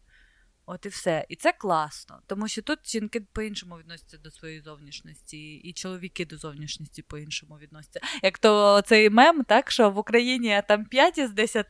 [0.70, 1.26] От і все.
[1.30, 6.38] І це класно, тому що тут жінки по-іншому відносяться до своєї зовнішності, і чоловіки до
[6.38, 8.00] зовнішності по-іншому відносяться.
[8.24, 11.66] Як то цей мем, так що в Україні я там 5 із 10,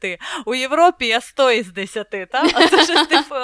[0.45, 2.51] у Європі я 100 із 10, так?
[2.53, 3.35] А це ж типу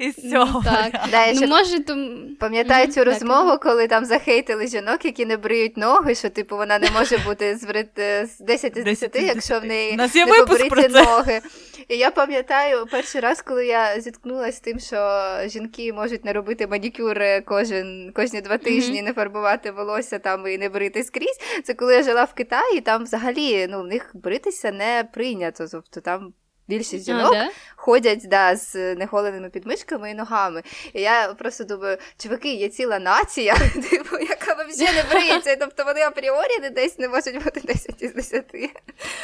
[0.00, 0.62] із ну, цього.
[0.64, 1.08] Так.
[1.10, 1.78] Да, ну, може.
[2.40, 6.90] Пам'ятаю цю розмову, коли там захейтили жінок, які не бриють ноги, що типу вона не
[6.90, 10.08] може бути з 10 із 10, якщо в неї не
[10.46, 11.40] побриті ноги.
[11.88, 16.66] І я пам'ятаю перший раз, коли я зіткнулася з тим, що жінки можуть не робити
[16.66, 19.04] манікюр кожен кожні два тижні, mm-hmm.
[19.04, 21.40] не фарбувати волосся там і не брити скрізь.
[21.64, 25.66] Це коли я жила в Китаї, там взагалі ну, в них бритися не прийнято.
[25.72, 26.32] Тобто там
[26.68, 30.62] Більшість жінок а, ходять да, з неголеними підмишками і ногами.
[30.92, 33.54] І я просто думаю, чуваки, є ціла нація,
[33.90, 35.56] типу, яка взагалі не бриється.
[35.56, 38.44] Тобто вони апріорі не десь не можуть бути 10 із 10.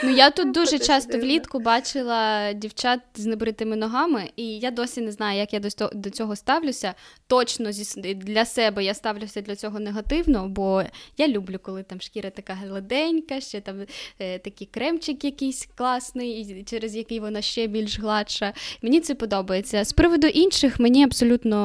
[0.02, 5.12] Ну я тут дуже часто влітку бачила дівчат з небритими ногами, і я досі не
[5.12, 5.60] знаю, як я
[5.92, 6.94] до цього ставлюся.
[7.26, 7.70] Точно
[8.02, 10.82] для себе я ставлюся для цього негативно, бо
[11.16, 13.86] я люблю, коли там шкіра така гладенька, ще там
[14.18, 18.52] е, такий кремчик якийсь класний, через який вона ще більш гладша.
[18.82, 19.84] Мені це подобається.
[19.84, 21.58] З приводу інших, мені абсолютно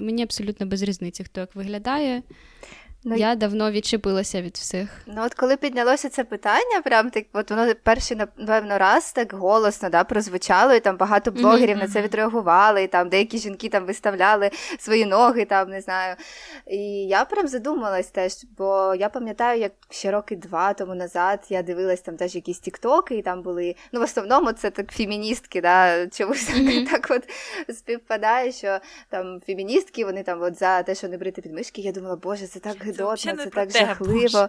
[0.00, 2.22] мені абсолютно без різниці, хто як виглядає.
[3.06, 4.88] Ну, Я давно відчепилася від всіх.
[5.06, 9.90] Ну, от коли піднялося це питання, прям так, от воно перший, напевно, раз так голосно
[9.90, 11.80] да, прозвучало, і там багато блогерів mm-hmm.
[11.80, 16.16] на це відреагували, і там деякі жінки там виставляли свої ноги, там не знаю.
[16.66, 21.62] І я прям задумалась теж, бо я пам'ятаю, як ще роки два тому назад я
[21.62, 23.74] дивилась там теж якісь тіктоки, і там були.
[23.92, 26.90] Ну, в основному це так феміністки, да, чомусь mm-hmm.
[26.90, 27.28] так от
[27.76, 28.78] співпадає, що
[29.08, 31.82] там феміністки, вони там от за те, що не брити підмишки.
[31.82, 34.48] Я думала, боже, це так гидотно, це, це так жахливо,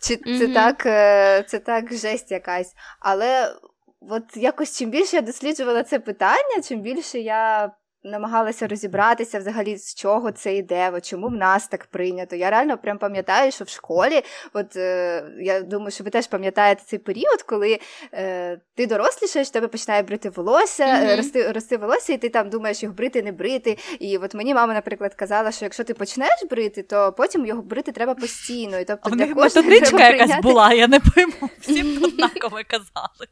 [0.00, 0.38] чи mm-hmm.
[0.38, 2.74] це так е, це так жесть якась.
[3.00, 3.54] Але
[4.00, 7.70] от якось чим більше я досліджувала це питання, чим більше я
[8.10, 12.36] намагалася розібратися взагалі, з чого це йде, от чому в нас так прийнято.
[12.36, 16.82] Я реально прям пам'ятаю, що в школі, от е, я думаю, що ви теж пам'ятаєте
[16.86, 17.78] цей період, коли
[18.14, 21.16] е, ти дорослішаєш, тебе починає брити волосся, mm-hmm.
[21.16, 23.78] рости, рости волосся, і ти там думаєш, його брити, не брити.
[24.00, 27.92] І от мені мама, наприклад, казала, що якщо ти почнеш брити, то потім його брити
[27.92, 28.78] треба постійно.
[28.78, 30.42] І, тобто, а в них методичка якась прийняти...
[30.42, 33.26] була, я не пойму, всім однаково казали.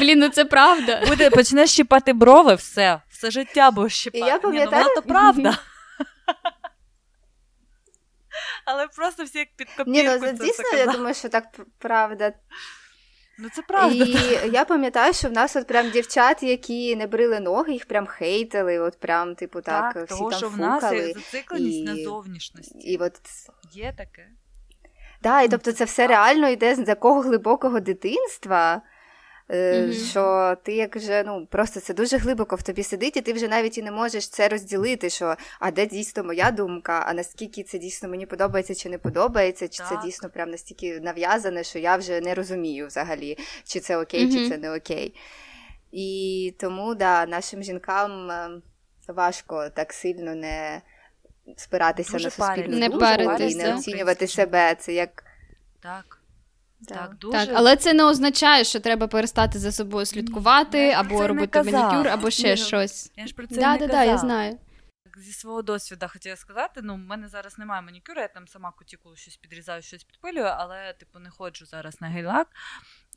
[0.00, 1.02] Блін, ну це правда.
[1.08, 4.24] Буде, почнеш щіпати брови, все все життя будеш щипати.
[4.24, 4.84] я пам'ятаю...
[4.84, 5.58] Ні, ну, то правда.
[8.64, 11.44] Але просто всі як під копірку Ні, ну це дійсно, я думаю, що так
[11.78, 12.32] правда.
[13.38, 14.04] Ну, це правда.
[14.04, 18.06] І я пам'ятаю, що в нас от прям дівчат, які не брили ноги, їх прям
[18.06, 20.78] хейтили, от прям, типу, так, так всі того, там що фукали.
[20.78, 21.82] в нас є зацикленість і...
[21.82, 22.78] на зовнішності.
[22.78, 23.20] І от...
[23.72, 24.28] Є таке.
[25.22, 28.82] Так, і тобто це все реально йде з такого глибокого дитинства.
[29.52, 30.10] Mm-hmm.
[30.10, 33.48] Що ти як вже ну просто це дуже глибоко в тобі сидить, і ти вже
[33.48, 35.10] навіть і не можеш це розділити.
[35.10, 39.68] Що а де дійсно моя думка, а наскільки це дійсно мені подобається чи не подобається,
[39.68, 39.88] чи так.
[39.88, 44.44] це дійсно прям настільки нав'язане, що я вже не розумію взагалі, чи це окей, mm-hmm.
[44.44, 45.14] чи це не окей.
[45.92, 48.50] І тому да, нашим жінкам е,
[49.08, 50.82] важко так сильно не
[51.56, 54.74] спиратися дуже на суспільну думку і не оцінювати себе.
[54.74, 55.24] Це як
[55.82, 56.21] так.
[56.88, 57.46] Так, дуже...
[57.46, 62.08] так, але це не означає, що треба перестати за собою слідкувати, я або робити манікюр,
[62.08, 63.12] або ще Ні, щось.
[63.16, 64.04] Я ж про це да, не да, казала.
[64.04, 64.58] Да, я знаю.
[65.16, 69.16] Зі свого досвіду хотіла сказати, ну, в мене зараз немає манікюру, я там сама кутікулу
[69.16, 72.48] щось підрізаю, щось підпилюю, але типу не ходжу зараз на гейлак.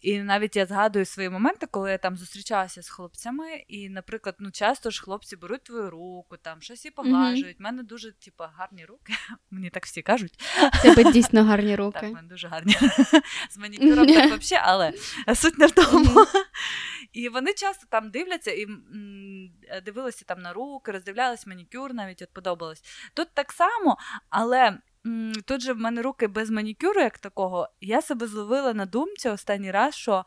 [0.02, 4.52] І навіть я згадую свої моменти, коли я там зустрічалася з хлопцями, і, наприклад, ну
[4.52, 7.46] часто ж хлопці беруть твою руку, там щось і поглажують.
[7.46, 7.64] У mm-hmm.
[7.64, 9.14] мене дуже типу, гарні руки.
[9.52, 10.40] Мені так всі кажуть.
[10.82, 12.00] Тебе дійсно гарні руки.
[12.00, 12.74] Так, в мене дуже гарні
[13.50, 14.94] з манікюром, так взагалі, але
[15.36, 16.26] суть не в тому.
[17.14, 18.68] І вони часто там дивляться і
[19.86, 22.84] дивилися там на руки, роздивлялись манікюр, навіть от подобалось.
[23.14, 23.98] Тут так само,
[24.30, 24.78] але.
[25.46, 29.72] Тут же в мене руки без манікюру, як такого, я себе зловила на думці останній
[29.72, 30.26] раз, що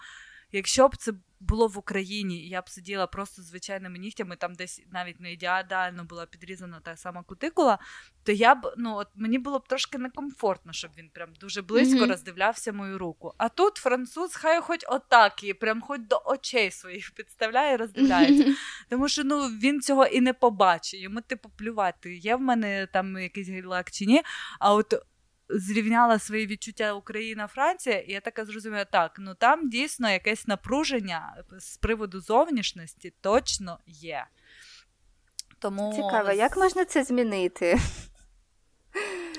[0.52, 5.20] якщо б це було в Україні, я б сиділа просто звичайними нігтями, там десь навіть
[5.20, 7.78] не ідеально була підрізана та сама кутикула,
[8.24, 12.04] то я б ну от мені було б трошки некомфортно, щоб він прям дуже близько
[12.04, 12.08] mm-hmm.
[12.08, 13.34] роздивлявся мою руку.
[13.38, 18.44] А тут француз хай хоч отак і прям хоч до очей своїх підставляє і роздивляється.
[18.44, 18.56] Mm-hmm.
[18.90, 21.00] Тому що ну він цього і не побачить.
[21.00, 24.22] Йому типу плювати, є в мене там якийсь гейлак чи ні.
[24.58, 24.94] А от
[25.48, 31.76] зрівняла свої відчуття Україна-Франція, і я така зрозуміла, так, ну там дійсно якесь напруження з
[31.76, 34.26] приводу зовнішності точно є.
[35.58, 35.92] Тому...
[35.94, 37.78] Цікаво, як можна це змінити?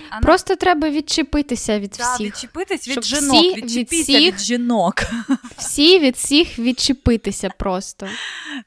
[0.09, 2.27] А Просто треба відчепитися від да, всіх.
[2.27, 4.95] Відчепитись від жінок, всі відчепитися від, від жінок.
[5.57, 8.07] Всі від всіх відчепитися просто.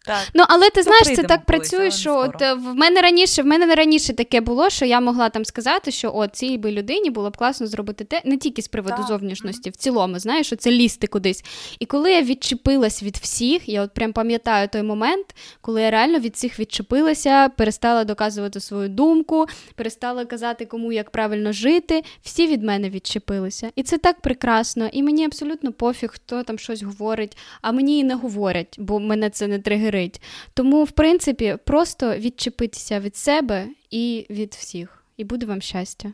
[0.06, 0.18] Так.
[0.34, 3.74] Ну, але ти знаєш, це так працює, що от е, в мене раніше в мене
[3.74, 7.36] раніше таке було, що я могла там сказати, що от цій би людині було б
[7.36, 9.06] класно зробити те, не тільки з приводу так.
[9.06, 11.44] зовнішності, в цілому, знаєш, що це лізти кудись.
[11.78, 15.26] І коли я відчепилась від всіх, я от прям пам'ятаю той момент,
[15.60, 21.31] коли я реально від всіх відчепилася, перестала доказувати свою думку, перестала казати, кому як правильно
[21.52, 22.02] жити.
[22.22, 23.72] Всі від мене відчепилися.
[23.76, 24.86] І це так прекрасно.
[24.92, 29.30] І мені абсолютно пофіг, хто там щось говорить, а мені і не говорять, бо мене
[29.30, 30.22] це не тригерить.
[30.54, 35.04] Тому, в принципі, просто відчепитися від себе і від всіх.
[35.16, 36.12] І буде вам щастя.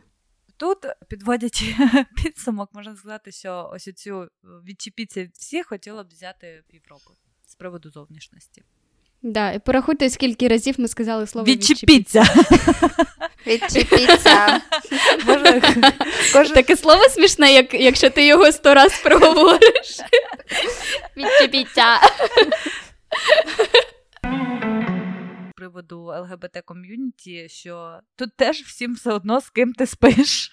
[0.57, 1.75] Тут підводячи
[2.23, 7.11] підсумок, можна сказати, що ось цю відчепіться від всіх хотіла б взяти в Європу
[7.45, 8.63] з приводу зовнішності.
[9.21, 12.23] Да, і порахуйте, скільки разів ми сказали слово відчепіться.
[13.47, 14.61] Відчепіться.
[16.53, 19.99] Таке слово смішне, як, якщо ти його сто раз проговориш.
[21.17, 21.83] Відчепіться.
[25.55, 30.51] Приводу ЛГБТ ком'юніті, що тут теж всім все одно з ким ти спиш.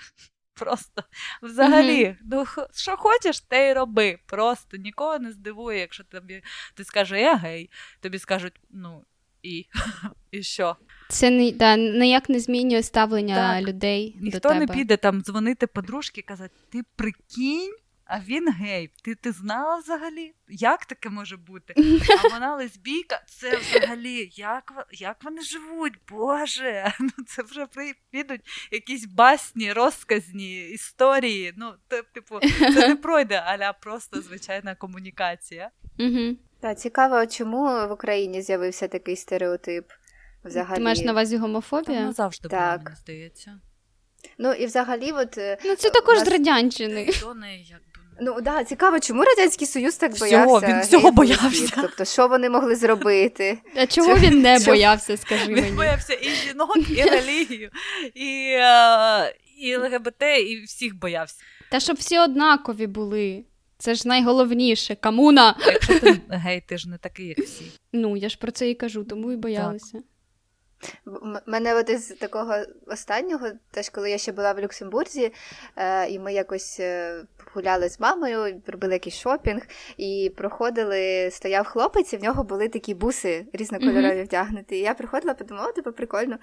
[0.57, 1.02] Просто
[1.42, 2.16] взагалі, mm-hmm.
[2.30, 2.44] ну
[2.74, 4.18] що хочеш, те й роби.
[4.26, 6.42] Просто нікого не здивує, якщо тобі
[6.74, 9.04] ти скажеш, я гей, тобі скажуть, ну
[9.42, 9.66] і
[10.30, 10.76] і що?
[11.09, 13.68] Це не да, ніяк не змінює ставлення так.
[13.68, 14.16] людей.
[14.20, 14.61] Ніхто до тебе.
[14.61, 17.74] не піде там дзвонити подружки і казати, ти прикинь.
[18.07, 18.90] А він гей.
[19.02, 20.34] Ти ти знала взагалі?
[20.48, 21.74] Як таке може бути?
[22.24, 25.92] А вона лесбійка, це взагалі, як як вони живуть?
[26.09, 27.66] Боже, ну це вже
[28.11, 28.40] підуть
[28.70, 31.54] якісь басні, розказні історії.
[31.57, 31.74] Ну,
[32.12, 32.40] типу,
[32.74, 35.70] це не пройде, аля просто звичайна комунікація.
[35.98, 36.36] Угу.
[36.61, 39.92] Так, цікаво, чому в Україні з'явився такий стереотип?
[40.44, 40.76] Взагалі.
[40.78, 42.00] Ти маєш на увазі гомофобія?
[42.00, 42.61] Вона завжди так.
[42.61, 43.61] була, мені здається.
[44.38, 46.28] Ну і взагалі, от е, ну це також нас...
[46.28, 47.09] з радянщини.
[48.20, 50.66] Ну да, цікаво, чому радянський союз так боявся?
[50.66, 51.72] Він всього боявся.
[51.80, 53.58] Тобто, що вони могли зробити?
[53.76, 55.16] А чого він не боявся?
[55.16, 55.66] Скажи мені?
[55.66, 57.70] Він боявся і жінок, і релігію,
[58.14, 61.36] і е, і ЛГБТ, і всіх боявся.
[61.70, 63.44] Та щоб всі однакові були.
[63.78, 64.94] Це ж найголовніше.
[64.94, 65.56] Камуна.
[65.66, 67.64] Якщо ти гей, ти ж не такий, як всі.
[67.92, 69.92] Ну я ж про це і кажу, тому і боялася.
[69.92, 70.02] Так.
[71.47, 72.55] Мене от із такого
[72.87, 75.33] останнього, теж коли я ще була в Люксембурзі,
[75.77, 77.22] е, і ми якось е,
[77.55, 79.62] гуляли з мамою, робили якийсь шопінг,
[79.97, 84.77] і проходили, стояв хлопець, і в нього були такі буси різнокольорові вдягнуті.
[84.77, 86.37] І я приходила, подумала, типу, прикольно.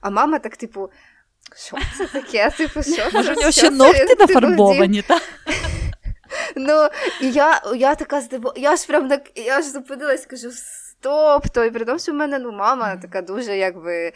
[0.00, 0.90] А мама так, типу,
[1.56, 2.50] що це таке?
[2.50, 5.22] Типу, що Може, у нього ще ногті типу, нафарбовані, так?
[6.56, 6.88] Ну,
[7.20, 10.50] і я я така здивована, я ж прям я ж зупинилась, кажу,
[11.00, 14.12] Тобто, і при тому, що в мене ну, мама така дуже якби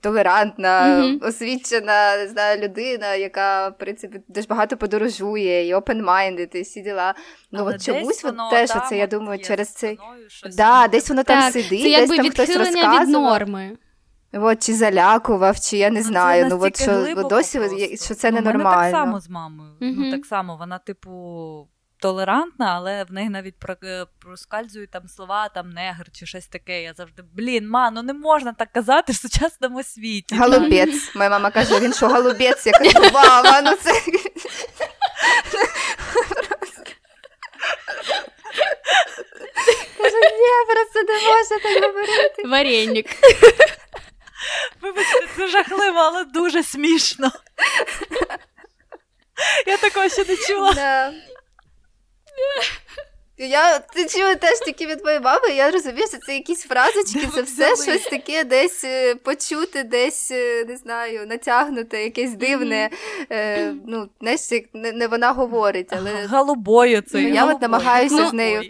[0.00, 1.26] толерантна, mm-hmm.
[1.26, 7.14] освічена не знаю, людина, яка в принципі дуже багато подорожує, і open-minded, і всі діла.
[7.52, 9.98] Ну от чомусь от теж це, я думаю, через цей
[10.56, 13.02] да, десь воно так, там сидить, це десь там хтось розказував.
[13.02, 13.76] від норми.
[14.32, 16.46] От, чи залякував, чи я не ну, знаю.
[16.50, 17.60] Ну от що досі
[17.96, 18.82] що це ну, ненормально.
[18.82, 19.70] так само з мамою.
[19.80, 19.94] Mm-hmm.
[19.96, 21.10] Ну так само, вона, типу
[22.00, 26.82] толерантна, але в неї навіть е, проскальзують там слова, там негр чи щось таке.
[26.82, 30.36] Я завжди, блін, ма, ну не можна так казати в сучасному світі.
[30.36, 31.14] Голубець.
[31.14, 32.66] Моя мама каже, він що голубець?
[32.66, 33.92] Я кажу, мама, ну це.
[39.98, 42.42] Каже, ні, просто не можна так говорити.
[42.44, 43.06] Варенник.
[44.82, 47.30] Вибачте, це жахливо, але дуже смішно.
[49.66, 50.72] Я такого ще не чула.
[50.72, 51.12] Да.
[53.48, 57.42] Я ти чую теж такі від моєї мами, я розумію, що це якісь фразочки, це
[57.42, 62.90] все щось таке десь е, почути, десь е, не знаю, натягнуте, якесь дивне.
[63.32, 64.40] Е, ну, знаєш,
[64.74, 67.22] не, не вона говорить, але Голубою це.
[67.22, 68.62] Я от намагаюся ну, з нею.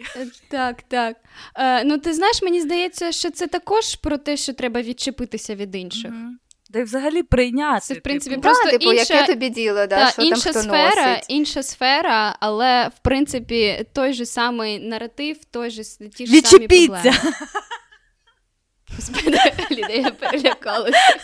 [0.51, 1.17] Так, так.
[1.57, 5.75] Е, Ну, ти знаєш, мені здається, що це також про те, що треба відчепитися від
[5.75, 6.11] інших.
[6.11, 6.50] Mm-hmm.
[6.73, 7.81] Да й взагалі прийняти.
[7.81, 8.43] Це в принципі типу.
[8.43, 11.25] просто да, типу, інша, яке тобі діло, да, та, що інша там хто сфера, носить.
[11.29, 15.83] інша сфера, але в принципі той же самий наратив, той же
[16.17, 17.13] ті ж Відчепіться.
[17.13, 17.37] самі проблеми.
[18.97, 19.39] Господи,
[19.71, 20.99] Ліда, я перелякалася.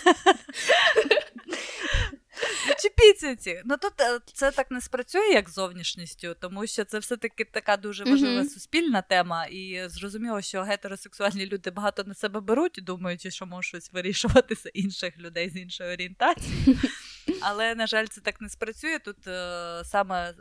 [2.83, 3.63] Чіпіться ці.
[3.65, 8.05] Ну тут е, це так не спрацює, як зовнішністю, тому що це все-таки така дуже
[8.05, 8.49] важлива mm-hmm.
[8.49, 14.57] суспільна тема, і зрозуміло, що гетеросексуальні люди багато на себе беруть, думаючи, що можуть вирішувати
[14.57, 16.79] з інших людей з іншою орієнтацією.
[17.49, 18.99] Але, на жаль, це так не спрацює.
[18.99, 20.35] Тут е, саме е,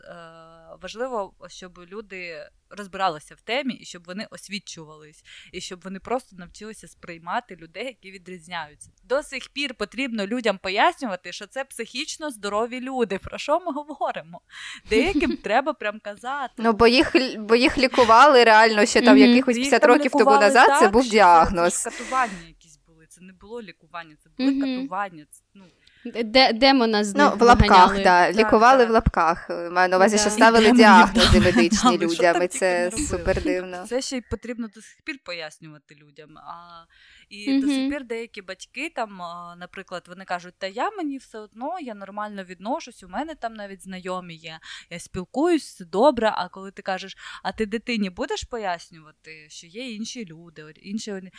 [0.82, 6.88] важливо, щоб люди розбиралися в темі, і щоб вони освічувались, і щоб вони просто навчилися
[6.88, 8.90] сприймати людей, які відрізняються.
[9.04, 13.18] До сих пір потрібно людям пояснювати, що це психічно здорові люди.
[13.18, 14.42] Про що ми говоримо?
[14.90, 16.54] Деяким треба прям казати.
[16.58, 20.80] Ну, бо їх бо їх лікували реально ще там якихось 50 років тому назад.
[20.80, 21.84] Це був діагноз.
[21.84, 23.06] Катування якісь були.
[23.10, 25.26] Це не було лікування, це були катування.
[25.54, 25.64] Ну,
[26.06, 28.32] де, демона з Ну, в лапках, да.
[28.32, 29.50] лікували так, в лапках.
[29.50, 33.86] Маю на увазі, що ставили діагнози медичні людям, і це супер дивно.
[33.88, 36.38] Це ще й потрібно до сих пір пояснювати людям.
[36.38, 36.86] А,
[37.30, 37.62] І mm-hmm.
[37.62, 39.22] до сих пір деякі батьки, там,
[39.58, 43.84] наприклад, вони кажуть, та я мені все одно, я нормально відношусь, у мене там навіть
[43.84, 46.32] знайомі є, я спілкуюсь, все добре.
[46.36, 51.32] А коли ти кажеш, а ти дитині будеш пояснювати, що є інші люди, інші.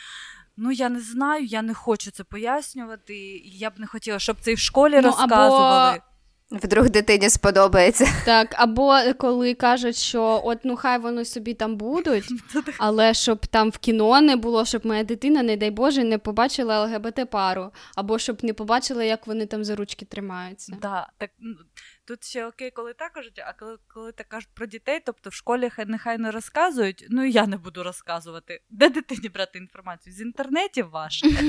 [0.56, 3.14] Ну, я не знаю, я не хочу це пояснювати.
[3.14, 5.90] і Я б не хотіла, щоб це і в школі ну, розказували.
[5.90, 6.02] Або...
[6.50, 8.08] Вдруг дитині сподобається.
[8.24, 12.24] Так, або коли кажуть, що от ну хай вони собі там будуть,
[12.78, 16.84] але щоб там в кіно не було, щоб моя дитина, не дай Боже, не побачила
[16.84, 20.76] ЛГБТ пару, або щоб не побачила, як вони там за ручки тримаються.
[20.82, 21.30] Да, так
[22.06, 25.32] Тут ще окей, коли так кажуть, а коли коли так кажуть про дітей, тобто в
[25.32, 30.12] школі хай нехай не розказують, ну і я не буду розказувати, де дитині брати інформацію?
[30.12, 31.32] З інтернетів ваших.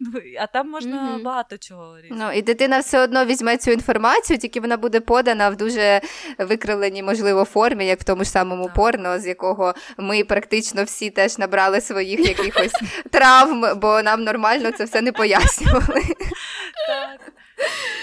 [0.00, 2.14] Ну, а там можна багато чого різати.
[2.24, 6.00] Ну, І дитина все одно візьме цю інформацію, тільки вона буде подана в дуже
[6.38, 11.38] викривленій, можливо, формі, як в тому ж самому порно, з якого ми практично всі теж
[11.38, 12.72] набрали своїх якихось
[13.10, 16.02] травм, бо нам нормально це все не пояснювали.
[16.88, 17.32] Так.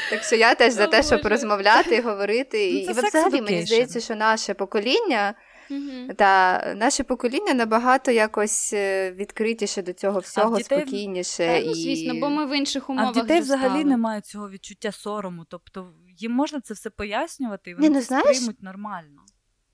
[0.09, 2.71] Так що я теж за те, щоб розмовляти і говорити.
[2.73, 5.35] Ну, і взагалі мені здається, що наше покоління.
[5.71, 6.15] Mm-hmm.
[6.15, 10.81] Та наше покоління набагато якось е, відкритіше до цього всього, дітей...
[10.81, 11.47] спокійніше.
[11.47, 11.67] Так, і...
[11.67, 13.17] ну, звісно, бо ми в інших умовах.
[13.17, 13.83] А в дітей взагалі стали.
[13.83, 15.45] немає цього відчуття сорому.
[15.49, 19.25] Тобто їм можна це все пояснювати, і вони Не, ну, це сприймуть нормально.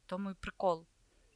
[0.06, 0.86] Тому і прикол.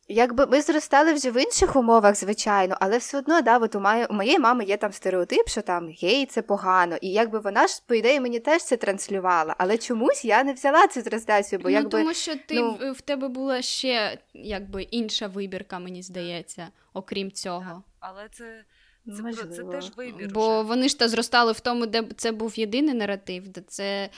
[0.08, 4.06] Якби ми зростали вже в інших умовах, звичайно, але все одно, да, от у, має,
[4.06, 6.98] у моєї мами є там стереотип, що там гей, це погано.
[7.02, 9.56] І якби вона ж, по ідеї, мені теж це транслювала.
[9.58, 11.90] Але чомусь я не взяла цю трансляцію, бо ну, якби.
[11.90, 12.92] Тому що ти ну...
[12.92, 17.84] в тебе була ще якби інша вибірка, мені здається, окрім цього.
[18.00, 18.64] Але це.
[19.08, 20.30] Це це теж вибір.
[20.34, 20.68] Бо вже.
[20.68, 24.10] вони ж та зростали в тому, де це був єдиний наратив, де це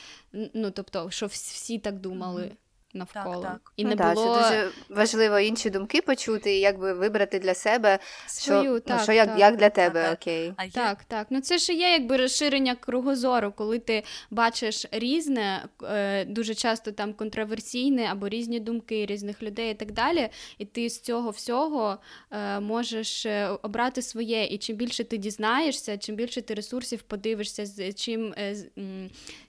[0.54, 2.42] ну тобто, що всі так думали.
[2.42, 3.42] Mm-hmm навколо.
[3.42, 3.72] Так, так.
[3.76, 4.36] І не ну, було...
[4.36, 8.98] Це дуже важливо інші думки почути і якби вибрати для себе, Свою, що, ну, так,
[8.98, 10.54] ну, що як як для тебе так, окей.
[10.58, 11.28] А так, так.
[11.30, 17.14] Ну це ж є якби розширення кругозору, коли ти бачиш різне, е, дуже часто там
[17.14, 20.30] контроверсійне або різні думки різних людей і так далі.
[20.58, 21.98] І ти з цього всього
[22.32, 24.46] е, можеш е, обрати своє.
[24.46, 28.34] І чим більше ти дізнаєшся, чим більше ти ресурсів подивишся, з чим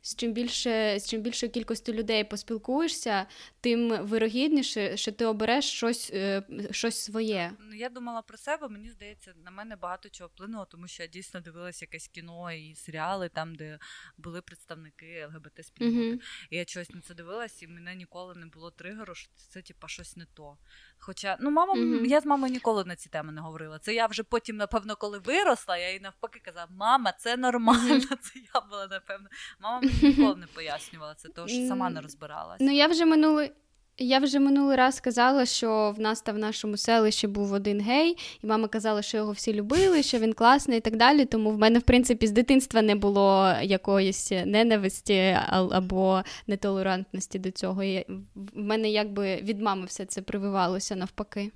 [0.02, 3.26] з чим більше з чим більше кількості людей поспілкуєшся,
[3.60, 7.52] тим вирогідніше, що ти обереш щось е, щось своє.
[7.60, 8.68] Ну я думала про себе.
[8.68, 12.74] Мені здається, на мене багато чого вплинуло, тому що я дійсно дивилася якесь кіно і
[12.74, 13.78] серіали, там де
[14.18, 16.12] були представники ЛГБТ спільноти.
[16.12, 16.20] Uh-huh.
[16.50, 19.88] І я чогось на це дивилася, і мене ніколи не було тригеру, що це типа
[19.88, 20.58] щось не то.
[20.98, 22.04] Хоча ну мама, mm-hmm.
[22.04, 23.78] я з мамою ніколи на ці теми не говорила.
[23.78, 28.00] Це я вже потім, напевно, коли виросла, я їй навпаки казала, мама, це нормально.
[28.22, 29.28] Це я була напевно.
[29.60, 32.64] Мама мені ніколи не пояснювала це, тому що сама не розбиралася.
[32.64, 33.52] Ну я вже минулий
[33.98, 38.16] я вже минулий раз сказала, що в нас та в нашому селищі був один гей,
[38.42, 41.24] і мама казала, що його всі любили, що він класний і так далі.
[41.24, 47.82] Тому в мене, в принципі, з дитинства не було якоїсь ненависті або нетолерантності до цього.
[47.82, 51.50] І В мене якби від мами все це прививалося навпаки.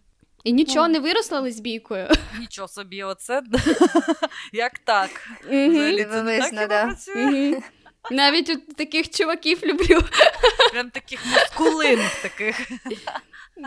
[0.44, 0.88] І нічого О.
[0.88, 2.08] не виросла лесбійкою.
[2.40, 3.42] Нічого собі, оце
[4.52, 5.10] як так?
[5.44, 7.60] Взагалі, це так працює?
[8.10, 10.02] Навіть от таких чуваків люблю.
[10.72, 12.60] Прям таких мускулинних таких.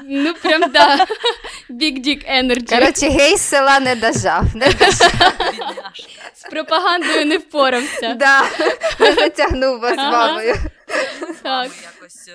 [0.03, 1.05] Ну, прям да.
[1.69, 2.79] Big Dick Energy.
[2.79, 4.55] Коротше, гей з села не дожав.
[4.55, 5.11] Не дожав.
[6.33, 8.13] З пропагандою не впорався.
[8.13, 8.41] Да,
[8.99, 10.55] Не затягнув вас з мамою.
[11.43, 11.69] Так.
[11.69, 12.29] Ми якось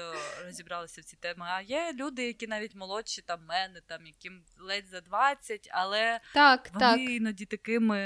[0.47, 1.47] розібралися в ці теми.
[1.49, 6.69] А є люди, які навіть молодші там мене, там яким ледь за 20, але так,
[6.75, 7.01] вони так.
[7.01, 7.97] іноді такими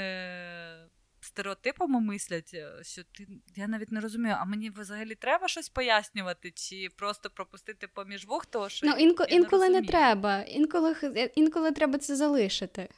[1.25, 6.51] стереотипами мислять, е, що ти я навіть не розумію, а мені взагалі треба щось пояснювати,
[6.51, 10.41] чи просто пропустити поміж вух, того що ну інко, я інколи не, не треба.
[10.41, 12.89] Інколи е, інколи треба це залишити.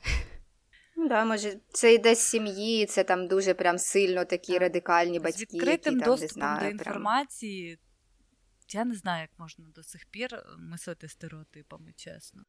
[0.96, 4.62] Ну, да, може, це йде з сім'ї, це там дуже прям сильно такі так.
[4.62, 5.38] радикальні батьки.
[5.38, 7.76] З відкритим які, там, доступом знаю, до інформації.
[7.76, 8.82] Прям...
[8.82, 12.44] Я не знаю, як можна до сих пір мислити стереотипами, чесно.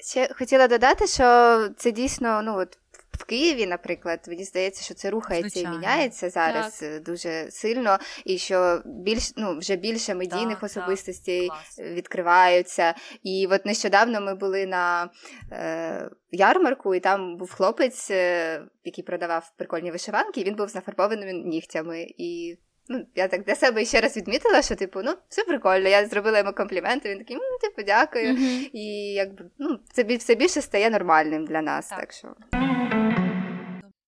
[0.00, 2.78] Ще хотіла додати, що це дійсно, ну от
[3.20, 5.76] в Києві, наприклад, мені здається, що це рухається Звичайно.
[5.76, 7.02] і міняється зараз так.
[7.02, 11.86] дуже сильно, і що більш ну вже більше медійних так, особистостей так.
[11.86, 12.94] відкриваються.
[13.22, 15.10] І от нещодавно ми були на
[15.52, 20.74] е, ярмарку, і там був хлопець, е, який продавав прикольні вишиванки, і він був з
[20.74, 22.06] нафарбованими нігтями.
[22.18, 22.58] І
[22.88, 25.88] ну, я так для себе ще раз відмітила, що типу, ну, все прикольно.
[25.88, 28.34] Я зробила йому компліменти, він такий, ну, типу, дякую.
[28.34, 28.70] Mm-hmm.
[28.72, 31.88] І якби ну, це все більше стає нормальним для нас.
[31.88, 32.36] Так, так що.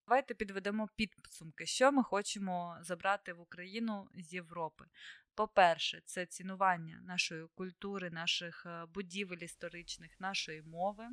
[0.09, 4.85] Давайте підведемо підсумки, що ми хочемо забрати в Україну з Європи.
[5.35, 11.05] По-перше, це цінування нашої культури, наших е, будівель історичних, нашої мови.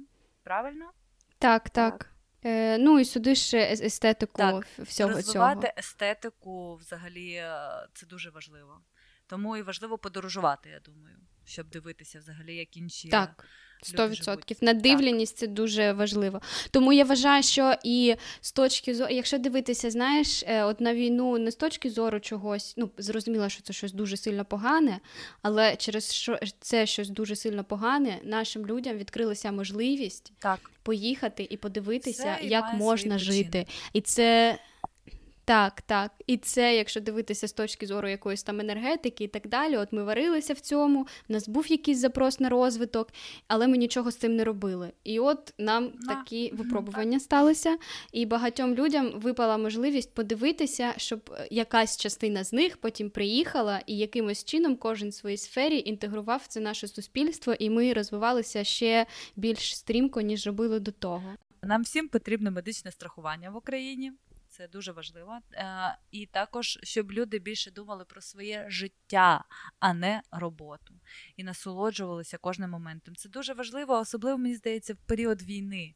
[0.44, 0.92] Правильно?
[1.40, 2.12] Так, так.
[2.46, 5.74] Е, Ну і сюди ще естетику так, всього розвивати цього.
[5.78, 7.60] естетику взагалі е,
[7.94, 8.82] це дуже важливо.
[9.28, 13.10] Тому і важливо подорожувати, я думаю, щоб дивитися взагалі, як інші.
[13.10, 13.46] Так.
[13.84, 14.58] 100%.
[14.62, 16.42] Надивленість це дуже важливо.
[16.72, 21.38] Тому я вважаю, що і з точки зору, якщо дивитися, знаєш, е, от на війну
[21.38, 25.00] не з точки зору чогось, ну зрозуміло, що це щось дуже сильно погане,
[25.42, 30.72] але через що це щось дуже сильно погане, нашим людям відкрилася можливість так.
[30.84, 33.66] поїхати і подивитися, це як можна жити.
[33.94, 34.60] І це
[35.50, 36.12] так, так.
[36.28, 40.04] І це, якщо дивитися з точки зору якоїсь там енергетики і так далі, от ми
[40.04, 43.10] варилися в цьому, в нас був якийсь запрос на розвиток,
[43.48, 44.92] але ми нічого з цим не робили.
[45.04, 47.22] І от нам а, такі випробування так.
[47.22, 47.78] сталися,
[48.12, 54.44] і багатьом людям випала можливість подивитися, щоб якась частина з них потім приїхала і якимось
[54.44, 60.22] чином кожен в своїй сфері інтегрував це наше суспільство, і ми розвивалися ще більш стрімко,
[60.22, 61.34] ніж робили до того.
[61.64, 64.12] Нам всім потрібно медичне страхування в Україні
[64.60, 65.40] це дуже важливо.
[65.54, 69.44] Е, і також, щоб люди більше думали про своє життя,
[69.80, 70.94] а не роботу,
[71.38, 73.16] і насолоджувалися кожним моментом.
[73.16, 75.96] Це дуже важливо, особливо мені здається, в період війни.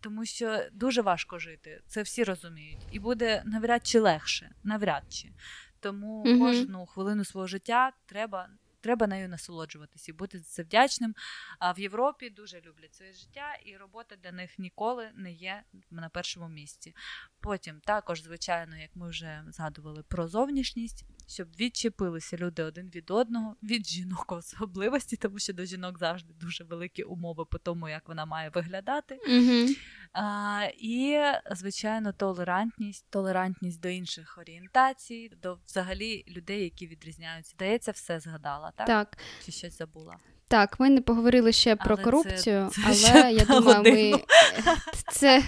[0.00, 5.32] Тому що дуже важко жити, це всі розуміють, і буде навряд чи легше, навряд чи.
[5.80, 8.48] Тому mm кожну хвилину свого життя треба
[8.86, 11.14] треба нею насолоджуватися і бути за це вдячним.
[11.58, 16.08] А в Європі дуже люблять своє життя, і робота для них ніколи не є на
[16.08, 16.94] першому місці.
[17.40, 23.56] Потім також, звичайно, як ми вже згадували про зовнішність, щоб відчепилися люди один від одного,
[23.62, 28.26] від жінок особливості, тому що до жінок завжди дуже великі умови по тому, як вона
[28.26, 29.18] має виглядати.
[29.28, 29.76] Mm-hmm.
[30.12, 31.18] А, І,
[31.50, 37.52] звичайно, толерантність, толерантність до інших орієнтацій, до взагалі людей, які відрізняються.
[37.52, 38.86] Здається, все згадала, так?
[38.86, 39.18] Так.
[39.44, 40.16] Чи щось забула?
[40.48, 44.16] Так, ми не поговорили ще про корупцію, це, це але я думаю, годину.
[44.16, 44.22] ми
[45.12, 45.42] це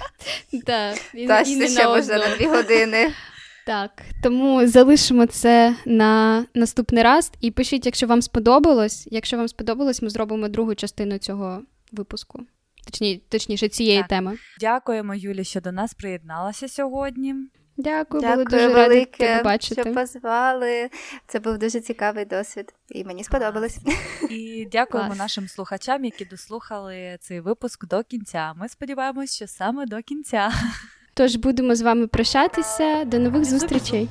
[0.53, 3.15] да, і, Та, і не ще на може на дві години.
[3.69, 7.33] Так, тому залишимо це на наступний раз.
[7.41, 9.09] І пишіть, якщо вам сподобалось.
[9.11, 11.63] Якщо вам сподобалось, ми зробимо другу частину цього
[11.93, 12.41] випуску.
[12.85, 14.09] Точні, точніше, цієї так.
[14.09, 14.39] теми.
[14.61, 17.35] Дякуємо, Юлі, що до нас приєдналася сьогодні.
[17.77, 19.83] Дякую, Дякую були дуже велике, раді тебе бачити.
[19.83, 20.91] що позвали.
[21.27, 23.79] Це був дуже цікавий досвід, і мені сподобалось.
[24.31, 25.19] І дякуємо Клас.
[25.19, 28.53] нашим слухачам, які дослухали цей випуск до кінця.
[28.57, 30.53] Ми сподіваємось, що саме до кінця.
[31.19, 33.05] Тож будемо з вами прощатися.
[33.05, 34.09] До нових зустрічей.